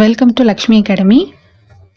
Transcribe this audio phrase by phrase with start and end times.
[0.00, 1.18] Welcome to Lakshmi academy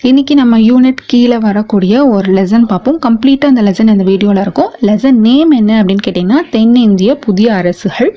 [0.09, 2.97] இன்னைக்கு நம்ம unit கீழே வரக்கூடிய ஒரு லெசன் பார்ப்போம்.
[3.05, 4.71] கம்ப்ளீட்டாக அந்த லெசன் இந்த வீடியோவில் இருக்கும்.
[4.87, 8.11] லெசன் நேம் என்ன அப்படின்னு கேட்டிங்கன்னா தென்னிந்திய புதிய அரசுகள்.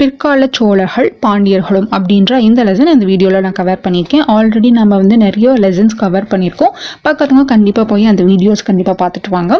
[0.00, 4.22] பிற்கால சோழர்கள் பாண்டியர்களும் அப்படின்ற இந்த லெசன் இந்த வீடியோவில் நான் கவர் பண்ணியிருக்கேன்.
[4.34, 6.70] ஆல்ரெடி நம்ம வந்து நிறைய லெசன்ஸ் கவர் பண்ணியிருக்கோம்.
[7.06, 9.52] பக்கத்துங்க கண்டிப்பாக போய் அந்த வீடியோஸ் கண்டிப்பாக பார்த்துட்டு வாங்க.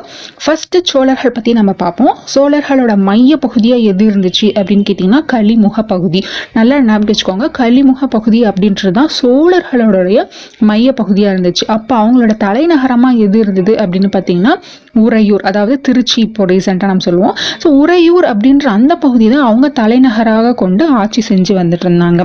[0.45, 2.14] ஃபஸ்ட்டு சோழர்கள் பற்றி நம்ம பார்ப்போம்.
[2.35, 6.23] சோழர்களோட மைய பகுதியாக எது இருந்துச்சு அப்படின்னு கேட்டிங்கன்னா கலிமுக பகுதி.
[6.59, 7.49] நல்லா ஞாபகம் வச்சுக்கோங்க.
[7.61, 10.25] கலிமுக பகுதி அப்படின்றது தான் சோழர்களோடைய
[10.71, 11.67] மைய பகுதியாக இருந்துச்சு.
[11.77, 14.54] அப்போ அவங்களோட தலைநகரமாக எது இருந்தது அப்படின்னு பார்த்தீங்கன்னா
[15.04, 17.36] உறையூர் அதாவது திருச்சி இப்போ ரீசெண்டாக நம்ம சொல்லுவோம்.
[17.63, 19.67] ஸோ உறையூர் அப்படின்ற அந்த பகுதி தான் அவங்க
[20.30, 22.22] தலைவராக கொண்டு ஆட்சி செஞ்சு வந்துட்டு இருந்தாங்க.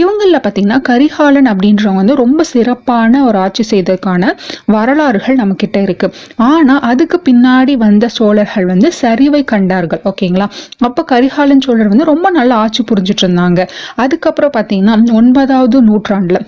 [0.00, 4.30] இவங்களில் பார்த்தீங்கன்னா கரிகாலன் அப்படின்றவங்க வந்து ரொம்ப சிறப்பான ஒரு ஆட்சி செய்ததுக்கான
[4.74, 6.08] வரலாறுகள் நம்மக்கிட்ட இருக்கு.
[6.50, 10.02] ஆனால் அதுக்கு பின்னாடி வந்த சோழர்கள் வந்து சரிவை கண்டார்கள்.
[10.10, 10.46] ஓகேங்களா?
[10.88, 13.60] அப்போ கரிகாலன் சோழர் வந்து ரொம்ப நல்லா ஆட்சி புரிஞ்சிட்டு இருந்தாங்க.
[14.04, 16.42] அதுக்கப்புறம் பார்த்தீங்கன்னா ஒன்பதாவது நூற்றாண்டில்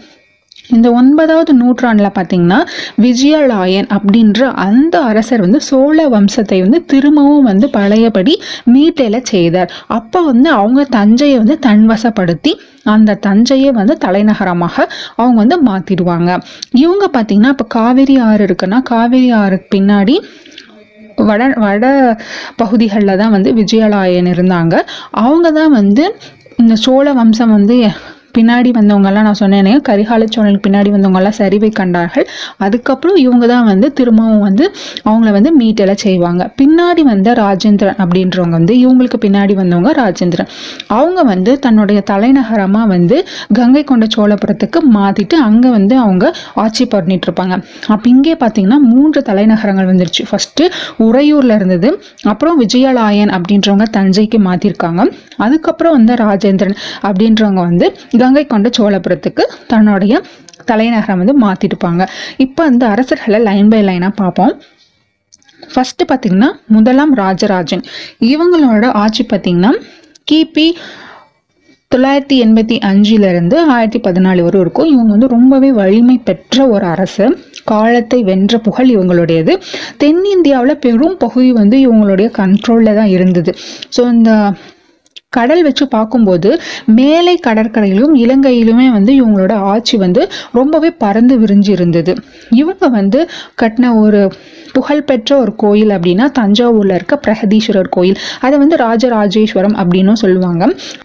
[0.70, 2.60] இந்த ஒன்பதாவது நூற்றாண்டில் பார்த்தீங்கன்னா
[3.04, 8.34] விஜயலாயன் அப்படின்ற அந்த அரசர் வந்து சோழ வம்சத்தை வந்து திரும்பவும் வந்து பழையபடி
[8.74, 9.73] மீட்டையில் செய்தார்.
[9.98, 12.54] அப்போ வந்து அவங்க தஞ்சையை வந்து தன்வசப்படுத்தி
[12.95, 14.76] அந்த தஞ்சையை வந்து தலைநகரமாக
[15.16, 16.30] அவங்க வந்து மாற்றிடுவாங்க
[16.85, 20.16] இவங்க பார்த்தீங்கன்னா இப்போ காவேரி ஆறு இருக்குன்னா காவேரி ஆறுக்கு பின்னாடி
[21.29, 21.85] வட வட
[22.60, 24.74] பகுதிகளில் தான் வந்து விஜயலாயன் இருந்தாங்க.
[25.10, 26.04] அவங்க தான் வந்து
[26.62, 27.76] இந்த சோழ வம்சம் வந்து
[28.37, 32.27] பின்னாடி வந்தவங்கெல்லாம் நான் சொன்னேனே கரிகால சோழனுக்கு பின்னாடி வந்தவங்கெல்லாம் சரிவை கண்டார்கள்.
[32.65, 34.65] அதுக்கப்புறம் இவங்க தான் வந்து திரும்பவும் வந்து
[35.09, 36.43] அவங்கள வந்து மீட்டெல்லாம் செய்வாங்க.
[36.60, 40.51] பின்னாடி வந்த ராஜேந்திரன் அப்படின்றவங்க வந்து இவங்களுக்கு பின்னாடி வந்தவங்க ராஜேந்திரன்.
[40.99, 43.18] அவங்க வந்து தன்னுடைய தலைநகரமாக வந்து
[43.59, 46.24] கங்கை கொண்ட சோழபுரத்துக்கு மாற்றிட்டு அங்கே வந்து அவங்க
[46.65, 47.54] ஆட்சி பண்ணிட்டு இருப்பாங்க
[47.95, 50.23] அப்போ இங்கே பார்த்தீங்கன்னா மூன்று தலைநகரங்கள் வந்துருச்சு.
[50.30, 50.65] ஃபஸ்ட்டு
[51.07, 51.88] உறையூரில் இருந்தது
[52.32, 55.02] அப்புறம் விஜயலாயன் அப்படின்றவங்க தஞ்சைக்கு மாற்றிருக்காங்க
[55.45, 56.76] அதுக்கப்புறம் வந்து ராஜேந்திரன்
[57.09, 57.87] அப்படின்றவங்க வந்து
[58.24, 60.22] கங்கை கொண்ட சோழபுரத்துக்கு தன்னுடைய
[60.70, 62.02] தலைநகரம் வந்து மாற்றிட்டுப்பாங்க
[62.44, 64.54] இப்போ அந்த அரசர்களை லைன் பை லைனாக பார்ப்போம்.
[65.72, 67.82] ஃபஸ்ட்டு பார்த்தீங்கன்னா முதலாம் ராஜராஜன்.
[68.32, 69.72] இவங்களோட ஆட்சி பார்த்தீங்கன்னா
[70.30, 70.66] கிபி
[71.92, 74.88] தொள்ளாயிரத்தி எண்பத்தி அஞ்சிலிருந்து ஆயிரத்தி பதினாலு வரை இருக்கும்.
[74.92, 77.26] இவங்க வந்து ரொம்பவே வலிமை பெற்ற ஒரு அரசு.
[77.72, 79.52] காலத்தை வென்ற புகழ் இவங்களுடையது.
[80.02, 83.52] தென்னிந்தியாவில் பெரும் பகுதி வந்து இவங்களுடைய கண்ட்ரோலில் தான் இருந்தது.
[83.96, 84.30] ஸோ இந்த
[85.36, 86.50] கடல் வச்சு பார்க்கும்போது
[87.00, 90.22] மேலை கடற்கரையிலும் இலங்கையிலுமே வந்து இவங்களோட ஆட்சி வந்து
[90.58, 92.14] ரொம்பவே பறந்து விரிஞ்சு இருந்தது.
[92.62, 93.20] இவங்க வந்து
[93.62, 94.20] கட்டின ஒரு
[94.76, 98.18] புகழ்பெற்ற ஒரு கோயில் அப்படின்னா தஞ்சாவூரில் இருக்க பிரகதீஸ்வரர் கோயில்.
[98.46, 100.62] அதை வந்து ராஜராஜேஸ்வரம் அப்படின்னும் சொல்லுவாங்க.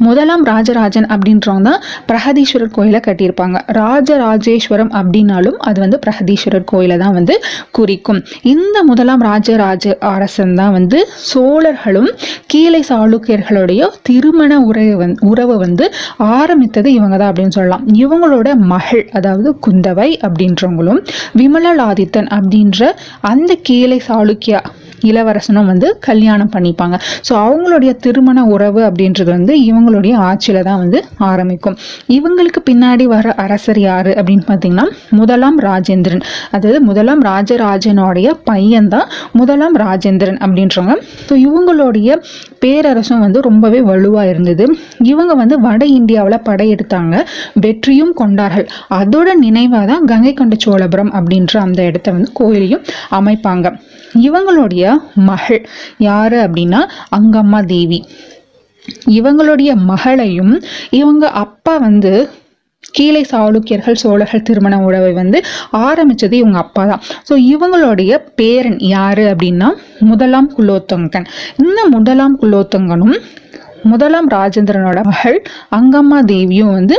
[0.07, 3.57] முதலாம் ராஜராஜன் அப்படின்றவங்க தான் பிரகதீஸ்வரர் கோயிலை கட்டியிருப்பாங்க.
[3.79, 7.35] ராஜராஜேஸ்வரம் அப்படின்னாலும் அது வந்து பிரகதீஸ்வரர் கோயிலை தான் வந்து
[7.77, 8.19] குறிக்கும்.
[8.53, 10.99] இந்த முதலாம் ராஜராஜ அரசன் தான் வந்து
[11.31, 12.09] சோழர்களும்
[12.53, 13.81] கீழை சாளுக்கியர்களுடைய
[14.19, 15.85] திருமண உறவை வந் உறவை வந்து
[16.17, 17.83] ஆரம்பித்தது இவங்க தான் அப்படின்னு சொல்லலாம்.
[17.93, 21.01] இவங்களோட மகள் அதாவது குந்தவை அப்படின்றவங்களும்
[21.37, 22.81] விமலாதித்தன் அப்படின்ற
[23.31, 24.61] அந்த கீழை சாளுக்கியா
[25.09, 26.95] இளவரசனும் வந்து கல்யாணம் பண்ணிப்பாங்க.
[27.27, 31.77] ஸோ அவங்களுடைய திருமண உறவு அப்படின்றது வந்து இவங்களுடைய ஆட்சியில் தான் வந்து ஆரம்பிக்கும்.
[32.17, 36.23] இவங்களுக்கு பின்னாடி வர அரசர் யார் அப்படின்னு பார்த்தீங்கன்னா முதலாம் ராஜேந்திரன்.
[36.51, 40.95] அதாவது முதலாம் ராஜராஜனுடைய பையன்தான் முதலாம் ராஜேந்திரன் அப்படின்றவங்க.
[41.29, 42.09] ஸோ இவங்களுடைய
[42.65, 44.65] பேரரசும் வந்து ரொம்பவே வலுவாக இருந்தது.
[45.03, 47.15] இவங்க வந்து வட இந்தியாவில் படையெடுத்தாங்க.
[47.65, 48.67] வெற்றியும் கொண்டார்கள்.
[48.89, 53.67] அதோட நினைவாக தான் கங்கை கொண்ட சோழபுரம் அப்படின்ற அந்த இடத்த வந்து கோயிலையும் அமைப்பாங்க.
[54.27, 54.88] இவங்களுடைய
[55.29, 55.61] மகள்.
[56.09, 56.81] யார் அப்படின்னா
[57.17, 57.99] அங்கம்மா தேவி.
[59.17, 60.53] இவங்களுடைய மகளையும்
[60.99, 62.13] இவங்க அப்பா வந்து
[62.97, 65.37] கீழே சாளுக்கியர்கள் சோழர்கள் திருமண உறவை வந்து
[65.87, 67.01] ஆரம்பிச்சது இவங்க அப்பா தான்.
[67.29, 69.67] ஸோ இவங்களுடைய பேரன் யாரு அப்படின்னா
[70.11, 71.27] முதலாம் குலோத்தங்கன்.
[71.57, 73.17] இந்த முதலாம் குலோத்தங்கனும்
[73.91, 75.37] முதலாம் ராஜேந்திரனோட மகள்
[75.77, 76.95] அங்கம்மா தேவியும் வந்து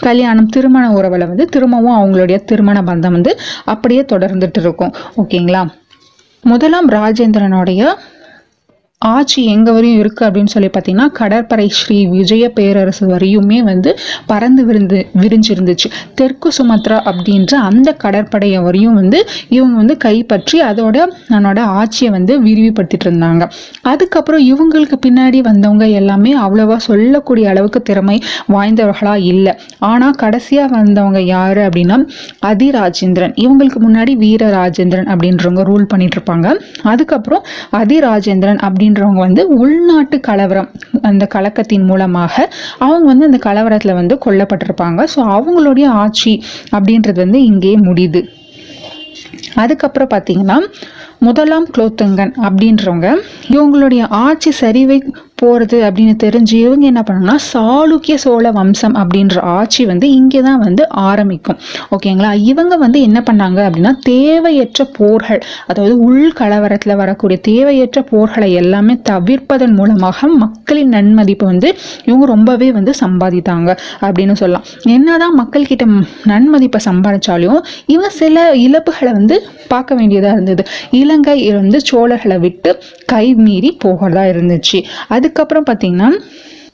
[0.00, 3.32] கல்யாணம் திருமண உறவில் வந்து திரும்பவும் அவங்களுடைய திருமண பந்தம் வந்து
[3.64, 4.94] அப்படியே தொடர்ந்துட்டு இருக்கும்.
[5.22, 5.62] ஓகேங்களா
[6.44, 7.82] முதலாம் ராஜேந்திரனுடைய
[9.12, 13.90] ஆட்சி எங்கே வரையும் இருக்குது அப்படின்னு சொல்லி பார்த்தீங்கன்னா கடற்படை ஸ்ரீ விஜய பேரரசு வரையுமே வந்து
[14.30, 15.88] பறந்து விருந்து விரிஞ்சிருந்துச்சு.
[16.20, 19.18] தெற்கு சுமத்ரா அப்படின்ற அந்த கடற்படையை வரையும் வந்து
[19.56, 20.96] இவங்க வந்து கைப்பற்றி அதோட
[21.32, 23.42] தன்னோட ஆட்சியை வந்து விரிவுபடுத்திட்டு இருந்தாங்க.
[23.92, 28.16] அதுக்கப்புறம் இவங்களுக்கு பின்னாடி வந்தவங்க எல்லாமே அவ்வளோவா சொல்லக்கூடிய அளவுக்கு திறமை
[28.54, 29.54] வாய்ந்தவர்களாக இல்லை.
[29.90, 31.98] ஆனால் கடைசியாக வந்தவங்க யார் அப்படின்னா
[32.50, 33.34] அதிராஜேந்திரன்.
[33.44, 36.48] இவங்களுக்கு முன்னாடி வீரராஜேந்திரன் அப்படின்றவங்க ரூல் பண்ணிட்டு இருப்பாங்க.
[36.92, 37.44] அதுக்கப்புறம்
[37.80, 38.60] அதிராஜேந்திரன்
[38.94, 40.68] அப்படின்றவங்க வந்து உள்நாட்டு கலவரம்
[41.08, 42.34] அந்த கலக்கத்தின் மூலமாக
[42.86, 45.00] அவங்க வந்து அந்த கலவரத்தில் வந்து கொல்லப்பட்டிருப்பாங்க.
[45.14, 46.32] ஸோ அவங்களுடைய ஆட்சி
[46.76, 48.22] அப்படின்றது வந்து இங்கேயே முடியுது.
[49.62, 50.58] அதுக்கப்புறம் பார்த்தீங்கன்னா
[51.18, 53.08] முதலாம் குலோத்துங்கன் அப்படின்றவங்க
[53.54, 54.98] இவங்களுடைய ஆட்சி சரிவை
[55.38, 60.82] போகிறது அப்படின்னு தெரிஞ்சு இவங்க என்ன பண்ணணும்னா சாளுக்கிய சோழ வம்சம் அப்படின்ற ஆட்சி வந்து இங்கே தான் வந்து
[60.88, 61.58] ஆரம்பிக்கும்.
[61.96, 62.30] ஓகேங்களா?
[62.50, 69.74] இவங்க வந்து என்ன பண்ணாங்க அப்படின்னா தேவையற்ற போர்கள் அதாவது உள் கலவரத்தில் வரக்கூடிய தேவையற்ற போர்களை எல்லாமே தவிர்ப்பதன்
[69.80, 71.68] மூலமாக மக்களின் நன்மதிப்பு வந்து
[72.04, 73.70] இவங்க ரொம்பவே வந்து சம்பாதித்தாங்க
[74.00, 74.66] அப்படின்னு சொல்லலாம்.
[74.96, 75.86] என்னதான் மக்கள்கிட்ட
[76.32, 79.36] நன்மதிப்பை சம்பாதிச்சாலும் இவங்க சில இழப்புகளை வந்து
[79.68, 80.62] பார்க்க வேண்டியதாக இருந்தது.
[81.00, 82.70] இலங்கை வந்து சோழர்களை விட்டு
[83.06, 84.78] கை மீறி போகிறதா இருந்துச்சு.
[85.08, 86.10] அது அதுக்கப்புறம் பார்த்தீங்கன்னா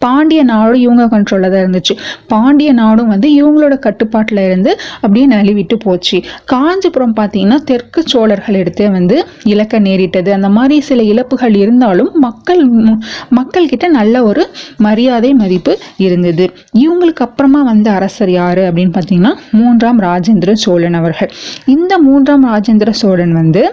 [0.05, 1.95] பாண்டிய நாடும் இவங்க கண்ட்ரோலில் தான் இருந்துச்சு.
[2.33, 4.71] பாண்டிய நாடும் வந்து இவங்களோட கட்டுப்பாட்டில் இருந்து
[5.01, 6.19] அப்படியே நழுவிட்டு போச்சு.
[6.53, 9.17] காஞ்சிபுரம் பார்த்தீங்கன்னா தெற்கு சோழர்கள் எடுத்து வந்து
[9.53, 10.33] இழக்க நேரிட்டது.
[10.39, 12.63] அந்த மாதிரி சில இழப்புகள் இருந்தாலும் மக்கள்
[13.39, 14.45] மக்கள்கிட்ட நல்ல ஒரு
[14.89, 15.75] மரியாதை மதிப்பு
[16.07, 16.47] இருந்தது.
[16.85, 21.33] இவங்களுக்கு அப்புறமா வந்த அரசர் யார் அப்படின்னு பார்த்தீங்கன்னா மூன்றாம் ராஜேந்திர சோழன் அவர்கள்.
[21.77, 23.65] இந்த மூன்றாம் ராஜேந்திர சோழன் வந்து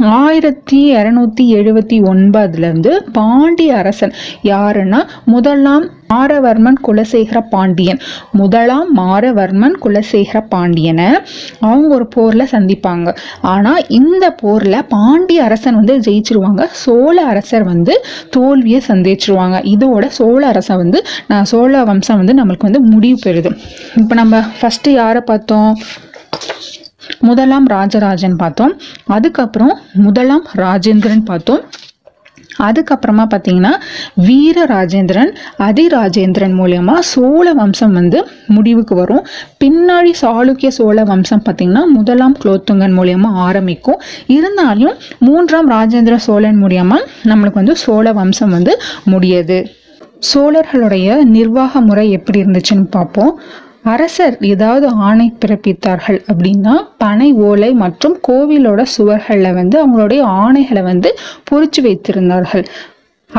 [0.00, 4.12] ஆயிரத்தி இரநூத்தி எழுபத்தி ஒன்பதுலேருந்து பாண்டிய அரசன்
[4.42, 8.00] யாருன்னா முதலாம் மாரவர்மன் குலசேகர பாண்டியன்.
[8.30, 11.08] முதலாம் மாரவர்மன் குலசேகர பாண்டியனை
[11.60, 13.16] அவங்க ஒரு போரில் சந்திப்பாங்க.
[13.40, 16.64] ஆனால் இந்த போரில் பாண்டிய அரசன் வந்து ஜெயிச்சிருவாங்க.
[16.70, 19.58] சோழ அரசர் வந்து தோல்வியை சந்திச்சிருவாங்க.
[19.74, 23.52] இதோட சோழ அரசன் வந்து நான் சோழ வம்சம் வந்து நம்மளுக்கு வந்து முடிவு பெறுது.
[23.96, 25.76] இப்போ நம்ம ஃபஸ்ட்டு யாரை பார்த்தோம்?
[27.18, 28.80] முதலாம் ராஜராஜன் பார்த்தோம்.
[29.06, 31.60] அதுக்கப்புறம் முதலாம் ராஜேந்திரன் பார்த்தோம்.
[32.58, 33.70] அதுக்கப்புறமா பார்த்தீங்கன்னா
[34.14, 39.26] வீர ராஜேந்திரன் அதிராஜேந்திரன் மூலயமா சோழ வம்சம் வந்து முடிவுக்கு வரும்.
[39.64, 44.00] பின்னாடி சாளுக்கிய சோழ வம்சம் பார்த்தீங்கன்னா முதலாம் குலோத்துங்கன் மூலயமா ஆரம்பிக்கும்.
[44.26, 48.80] இருந்தாலும் மூன்றாம் ராஜேந்திர சோழன் மூலயமா நம்மளுக்கு வந்து சோழ வம்சம் வந்து
[49.10, 49.66] முடியுது.
[50.34, 53.40] சோழர்களுடைய நிர்வாக முறை எப்படி இருந்துச்சுன்னு பார்ப்போம்.
[53.84, 61.10] அரசர் ஏதாவது ஆணை பிறப்பித்தார்கள் அப்படின்னா பனை ஓலை மற்றும் கோவிலோட சுவர்களில் வந்து அவங்களுடைய ஆணைகளை வந்து
[61.50, 62.64] பொறிச்சு வைத்திருந்தார்கள்.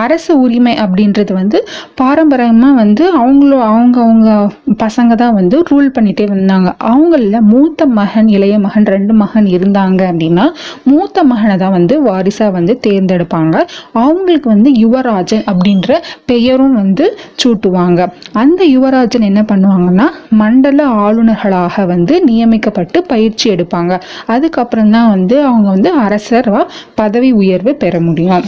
[0.04, 4.50] அரசு உரிமை அப்படின்றது வந்து பாரம்பரியமாக வந்து அவங்களும் அவங்க அவங்க
[4.84, 6.76] பசங்க தான் வந்து ரூல் பண்ணிட்டே வந்தாங்க.
[6.80, 10.46] அவங்களில் மூத்த மகன் இளைய மகன் ரெண்டு மகன் இருந்தாங்க அப்படின்னா
[10.84, 13.56] மூத்த மகனை தான் வந்து வாரிசாக வந்து தேர்ந்தெடுப்பாங்க.
[13.94, 18.08] அவங்களுக்கு வந்து யுவராஜன் அப்படின்ற பெயரும் வந்து சூட்டுவாங்க.
[18.34, 24.02] அந்த யுவராஜன் என்ன பண்ணுவாங்கன்னா மண்டல ஆளுநர்களாக வந்து நியமிக்கப்பட்டு பயிற்சி எடுப்பாங்க.
[24.28, 28.46] அதுக்கப்புறம் தான் வந்து அவங்க வந்து அரசராக பதவி உயர்வு பெற முடியும்.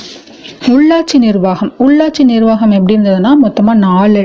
[0.74, 1.72] உள்ளாட்சி நிர்வாகம்.
[1.86, 4.24] உள்ளாட்சி நிர்வாகம் எப்படி இருந்ததுன்னா மொத்தமாக நாலு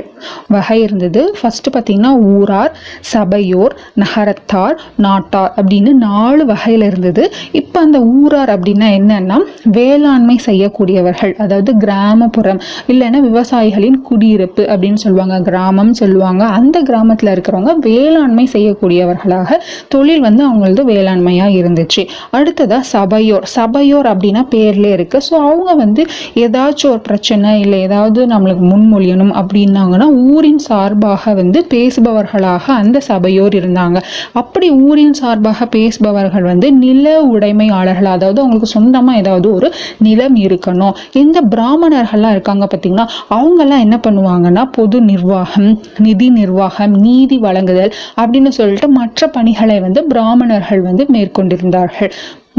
[0.55, 1.21] வகை இருந்தது.
[1.39, 2.73] ஃபஸ்ட்டு பார்த்தீங்கன்னா ஊரார்
[3.13, 4.77] சபையோர் நகரத்தார்
[5.07, 7.25] நாட்டார் அப்படின்னு நாலு வகையில் இருந்தது.
[7.61, 9.39] இப்போ அந்த ஊரார் அப்படின்னா என்னென்னா
[9.79, 12.61] வேளாண்மை செய்யக்கூடியவர்கள் அதாவது கிராமப்புறம்
[12.93, 16.45] இல்லைன்னா விவசாயிகளின் குடியிருப்பு அப்படின்னு சொல்லுவாங்க கிராமம் சொல்லுவாங்க.
[16.59, 22.05] அந்த கிராமத்தில் இருக்கிறவங்க வேளாண்மை செய்யக்கூடியவர்களாக தொழில் வந்து அவங்களது வேளாண்மையாக இருந்துச்சு.
[22.39, 23.47] அடுத்ததாக சபையோர்.
[23.57, 26.03] சபையோர் அப்படின்னா பேர்லேயே இருக்குது ஸோ அவங்க வந்து
[26.45, 33.99] ஏதாச்சும் ஒரு பிரச்சனை இல்லை ஏதாவது நம்மளுக்கு முன்மொழியணும் அப்படின்னாங்கன்னா ஊரின் சார்பாக வந்து பேசுபவர்களாக அந்த சபையோர் இருந்தாங்க.
[34.33, 40.95] அப்படி ஊரின் சார்பாக பேசுபவர்கள் வந்து நில உடைமையாளர்கள் அதாவது அவங்களுக்கு சொந்தமாக ஏதாவது ஒரு நிலம் இருக்கணும்.
[41.23, 43.07] இந்த பிராமணர்கள்லாம் இருக்காங்க பார்த்தீங்கன்னா
[43.37, 50.83] அவங்கெல்லாம் என்ன பண்ணுவாங்கன்னா பொது நிர்வாகம் நிதி நிர்வாகம் நீதி வழங்குதல் அப்படின்னு சொல்லிட்டு மற்ற பணிகளை வந்து பிராமணர்கள்
[50.83, 52.13] வந்து மேற்கொண்டிருந்தார்கள்.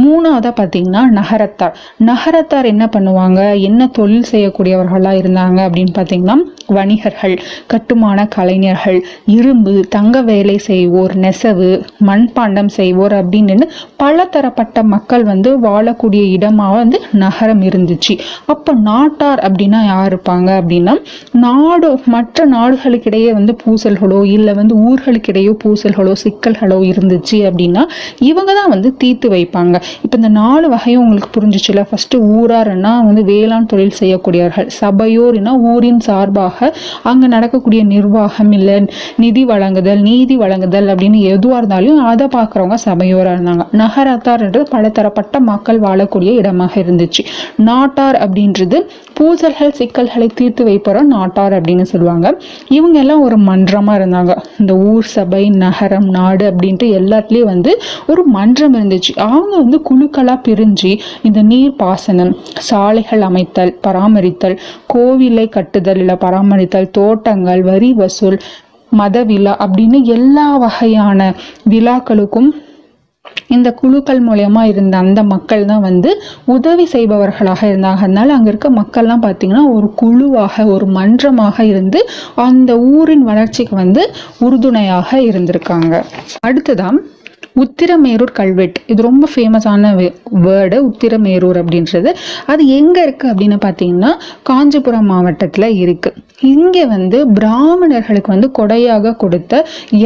[0.03, 1.75] மூணாவதாக பார்த்தீங்கன்னா நகரத்தார்.
[2.09, 3.41] நகரத்தார் என்ன பண்ணுவாங்க?
[3.69, 6.37] என்ன தொழில் செய்யக்கூடியவர்களாக இருந்தாங்க அப்படின்னு பார்த்தீங்கன்னா
[6.77, 7.35] வணிகர்கள்
[7.71, 8.97] கட்டுமான கலைஞர்கள்
[9.37, 11.69] இரும்பு தங்க வேலை செய்வோர் நெசவு
[12.09, 13.65] மண்பாண்டம் செய்வோர் அப்படின்னு
[14.01, 18.13] பலதரப்பட்ட மக்கள் வந்து வாழக்கூடிய இடமாக வந்து நகரம் இருந்துச்சு.
[18.53, 20.93] அப்போ நாட்டார் அப்படின்னா யார் இருப்பாங்க அப்படின்னா
[21.45, 27.85] நாடு மற்ற நாடுகளுக்கிடையே வந்து பூசல்களோ இல்லை வந்து ஊர்களுக்கிடையோ பூசல்களோ சிக்கல்களோ இருந்துச்சு அப்படின்னா
[28.29, 29.75] இவங்க தான் வந்து தீர்த்து வைப்பாங்க.
[30.03, 31.83] இப்போ இந்த நாலு வகையும் உங்களுக்கு புரிஞ்சிச்சுல.
[31.89, 34.67] ஃபர்ஸ்ட் ஊரார்னா வந்து வேளாண் தொழில் செய்யக்கூடியவர்கள்.
[34.81, 38.77] சபையோர்னா ஊரின் சார்பாக அங்கே நடக்கக்கூடிய நிர்வாகம் இல்லை
[39.15, 43.65] நிதி வழங்குதல் நீதி வழங்குதல் அப்படின்னு எதுவாக இருந்தாலும் அதை பார்க்குறவங்க சபையோராக இருந்தாங்க.
[43.81, 47.23] நகரத்தார்ன்றது பலதரப்பட்ட மக்கள் வாழக்கூடிய இடமாக இருந்துச்சு.
[47.69, 48.77] நாட்டார் அப்படின்றது
[49.17, 52.27] பூசல்கள் சிக்கல்களை தீர்த்து வைப்போற நாட்டார் அப்படின்னு சொல்லுவாங்க.
[52.67, 54.33] இவங்க எல்லாம் ஒரு மன்றமாக இருந்தாங்க.
[54.59, 57.71] இந்த ஊர் சபை நகரம் நாடு அப்படின்ட்டு எல்லாத்துலேயும் வந்து
[58.07, 59.11] ஒரு மன்றம் இருந்துச்சு.
[59.27, 60.91] அவங்க வந்து குழுக்களாக பிரிஞ்சு
[61.29, 62.31] இந்த நீர் பாசனம்
[62.69, 64.57] சாலைகள் அமைத்தல் பராமரித்தல்
[64.93, 68.39] கோவிலை கட்டுதல் இல்லை பராமரித்தல் தோட்டங்கள் வரி வசூல்
[68.91, 71.19] மத விழா அப்படின்னு எல்லா வகையான
[71.73, 72.49] விழாக்களுக்கும்
[73.55, 76.09] இந்த குழுக்கள் மூலயமா இருந்த அந்த மக்கள் தான் வந்து
[76.53, 78.01] உதவி செய்பவர்களாக இருந்தாங்க.
[78.05, 81.99] அதனால அங்கே இருக்க மக்கள்லாம் பார்த்தீங்கன்னா ஒரு குழுவாக ஒரு மன்றமாக இருந்து
[82.47, 84.03] அந்த ஊரின் வளர்ச்சிக்கு வந்து
[84.45, 85.93] உறுதுணையாக இருந்திருக்காங்க.
[86.47, 86.99] அடுத்ததான்
[87.63, 88.79] உத்திரமேரூர் கல்வெட்டு.
[88.91, 89.91] இது ரொம்ப ஃபேமஸான
[90.45, 92.11] வேர்டு உத்திரமேரூர் அப்படின்றது.
[92.51, 94.11] அது எங்கே இருக்குது அப்படின்னு பார்த்தீங்கன்னா
[94.49, 99.53] காஞ்சிபுரம் மாவட்டத்தில் இருக்குது இங்கே வந்து பிராமணர்களுக்கு வந்து கொடையாக கொடுத்த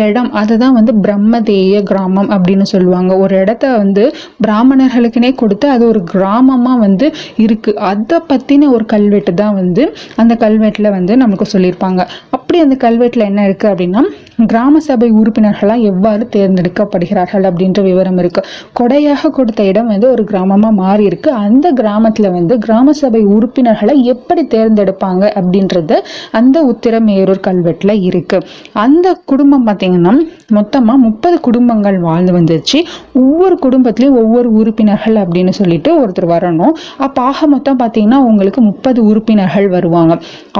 [0.06, 0.30] இடம்.
[0.42, 3.12] அதுதான் வந்து பிரம்மதேய கிராமம் அப்படின்னு சொல்லுவாங்க.
[3.24, 4.04] ஒரு இடத்த வந்து
[4.46, 7.08] பிராமணர்களுக்குனே கொடுத்து அது ஒரு கிராமமாக வந்து
[7.46, 9.86] இருக்குது அதை பற்றின ஒரு கல்வெட்டு தான் வந்து
[10.24, 12.02] அந்த கல்வெட்டில் வந்து நமக்கு சொல்லியிருப்பாங்க.
[12.38, 14.04] அப்படி அந்த கல்வெட்டில் என்ன இருக்குது அப்படின்னா
[14.52, 18.48] கிராம சபை உறுப்பினர்களாக எவ்வாறு தேர்ந்தெடுக்கப்படுகிறார்கள் அப்படின்ற விவரம் இருக்குது
[18.80, 21.30] கொடையாக கொடுத்த இடம் வந்து ஒரு கிராமமாக மாறி இருக்கு.
[21.46, 25.98] அந்த கிராமத்தில் வந்து கிராம சபை உறுப்பினர்களை எப்படி தேர்ந்தெடுப்பாங்க அப்படின்றது
[26.40, 28.40] அந்த உத்திரமேரூர் கல்வெட்டில் இருக்கு.
[28.86, 30.14] அந்த குடும்பம் பார்த்தீங்கன்னா
[30.58, 32.80] மொத்தமாக முப்பது குடும்பங்கள் வாழ்ந்து வந்துச்சு
[33.24, 36.74] ஒவ்வொரு குடும்பத்திலையும் ஒவ்வொரு உறுப்பினர்கள் அப்படின்னு சொல்லிட்டு ஒருத்தர் வரணும்.
[37.06, 40.14] அப்போ ஆக மொத்தம் பாத்தீங்கன்னா உங்களுக்கு முப்பது உறுப்பினர்கள் வருவாங்க.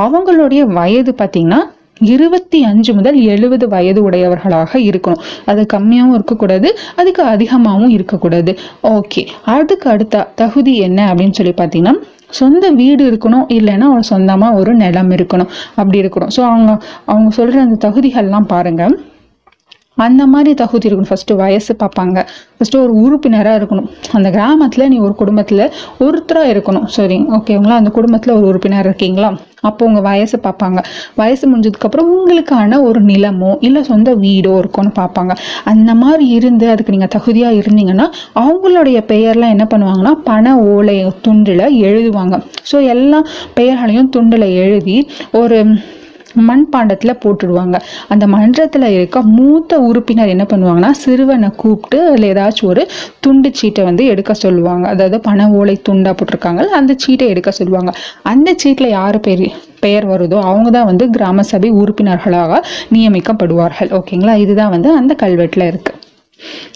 [0.06, 1.62] அவங்களுடைய வயது பார்த்தீங்கன்னா
[2.06, 5.22] இருபத்தி அஞ்சு முதல் எழுபது வயது உடையவர்களாக இருக்கணும்.
[5.46, 8.58] அது கம்மியாகவும் இருக்கக்கூடாது அதுக்கு அதிகமாகவும் இருக்கக்கூடாது.
[8.96, 11.96] ஓகே அதுக்கு அடுத்த தகுதி என்ன அப்படின்னு சொல்லி பார்த்தீங்கன்னா
[12.28, 15.50] சொந்த வீடு இருக்கணும் இல்லைன்னா ஒரு சொந்தமாக ஒரு நிலம் இருக்கணும்.
[15.76, 16.32] அப்படி இருக்கணும்.
[16.36, 16.72] ஸோ அவங்க
[17.06, 18.96] அவங்க சொல்கிற அந்த தகுதிகள்லாம் பாருங்கள்
[19.98, 21.12] அந்த மாதிரி தகுதி இருக்கணும்.
[21.12, 22.20] ஃபஸ்ட்டு வயசு பார்ப்பாங்க.
[22.58, 23.90] ஃபஸ்ட்டு ஒரு உறுப்பினராக இருக்கணும்.
[24.18, 25.64] அந்த கிராமத்தில் நீ ஒரு குடும்பத்தில்
[26.06, 26.86] ஒருத்தராக இருக்கணும்.
[26.98, 29.30] சரி ஓகேங்களா அந்த குடும்பத்தில் ஒரு உறுப்பினர் இருக்கீங்களா?
[29.70, 30.80] அப்போ உங்கள் வயசு பார்ப்பாங்க.
[31.22, 35.36] வயசு முடிஞ்சதுக்கப்புறம் உங்களுக்கான ஒரு நிலமோ இல்லை சொந்த வீடோ இருக்கும்னு பார்ப்பாங்க.
[35.74, 38.08] அந்த மாதிரி இருந்து அதுக்கு நீங்கள் தகுதியாக இருந்தீங்கன்னா
[38.44, 40.98] அவங்களுடைய பெயர்லாம் என்ன பண்ணுவாங்கன்னா பண ஓலை
[41.28, 42.38] துண்டில் எழுதுவாங்க.
[42.72, 43.22] ஸோ எல்லா
[43.60, 44.98] பெயர்களையும் துண்டில் எழுதி
[45.42, 45.60] ஒரு
[46.50, 47.78] மண்பாண்டத்தில் போட்டுடுவாங்க.
[48.14, 52.84] அந்த மன்றத்தில் இருக்க மூத்த உறுப்பினர் என்ன பண்ணுவாங்கன்னா சிறுவனை கூப்பிட்டு அதில் ஏதாச்சும் ஒரு
[53.26, 54.86] துண்டு சீட்டை வந்து எடுக்க சொல்லுவாங்க.
[54.94, 57.94] அதாவது பண ஓலை துண்டாக போட்டிருக்காங்க அந்த சீட்டை எடுக்க சொல்லுவாங்க.
[58.34, 59.46] அந்த சீட்டில் யார் பேர்
[59.86, 62.62] பெயர் வருதோ அவங்க தான் வந்து கிராம சபை உறுப்பினர்களாக
[62.96, 63.90] நியமிக்கப்படுவார்கள்.
[64.00, 64.36] ஓகேங்களா?
[64.44, 66.00] இதுதான் வந்து அந்த கல்வெட்டில் இருக்குது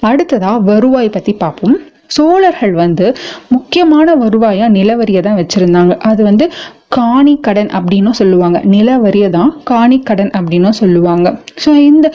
[0.10, 1.78] அடுத்ததாக வருவாய் பற்றி பார்ப்போம்
[2.16, 3.06] சோழர்கள் வந்து
[3.54, 5.94] முக்கியமான வருவாயாக நிலவரியை தான் வச்சுருந்தாங்க.
[6.10, 6.46] அது வந்து
[6.92, 8.58] காணி கடன் அப்படின்னும் சொல்லுவாங்க.
[8.74, 11.28] நில வரியை தான் காணி கடன் அப்படின்னும் சொல்லுவாங்க.
[11.64, 12.08] ஸோ இந்த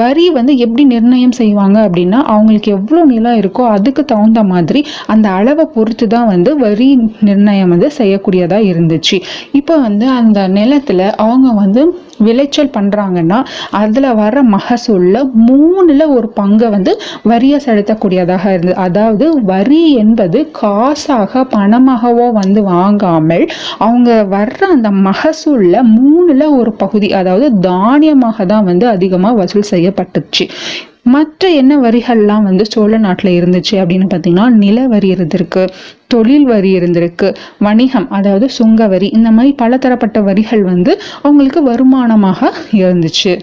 [0.00, 4.82] வரி வந்து எப்படி நிர்ணயம் செய்வாங்க அப்படின்னா அவங்களுக்கு எவ்வளோ நிலம் இருக்கோ அதுக்கு தகுந்த மாதிரி
[5.14, 6.88] அந்த அளவை பொறுத்து தான் வந்து வரி
[7.28, 9.18] நிர்ணயம் வந்து செய்யக்கூடியதாக இருந்துச்சு.
[9.60, 11.84] இப்போ வந்து அந்த நிலத்தில் அவங்க வந்து
[12.26, 13.38] விளைச்சல் பண்ணுறாங்கன்னா
[13.80, 16.92] அதில் வர மகசூலில் மூணில் ஒரு பங்கை வந்து
[17.30, 23.44] வரியை செலுத்தக்கூடியதாக இருந்தது அதாவது வரி என்பது காசாக பணமாகவோ வந்து வாங்காமல்
[23.86, 30.46] அவங்க வர்ற அந்த மகசூலில் மூணில் ஒரு பகுதி அதாவது தானியமாக தான் வந்து அதிகமாக வசூல் செய்யப்பட்டுச்சு.
[31.02, 35.68] மற்ற என்ன வரிகள்லாம் வந்து சோழ நாட்டில் இருந்துச்சு அப்படின்னு பார்த்தீங்கன்னா நில வரி இருந்திருக்கு
[36.08, 43.34] தொழில் வரி இருந்திருக்கு வணிகம் அதாவது சுங்க வரி இந்த மாதிரி பலதரப்பட்ட வரிகள் வந்து அவங்களுக்கு வருமானமாக இருந்துச்சு.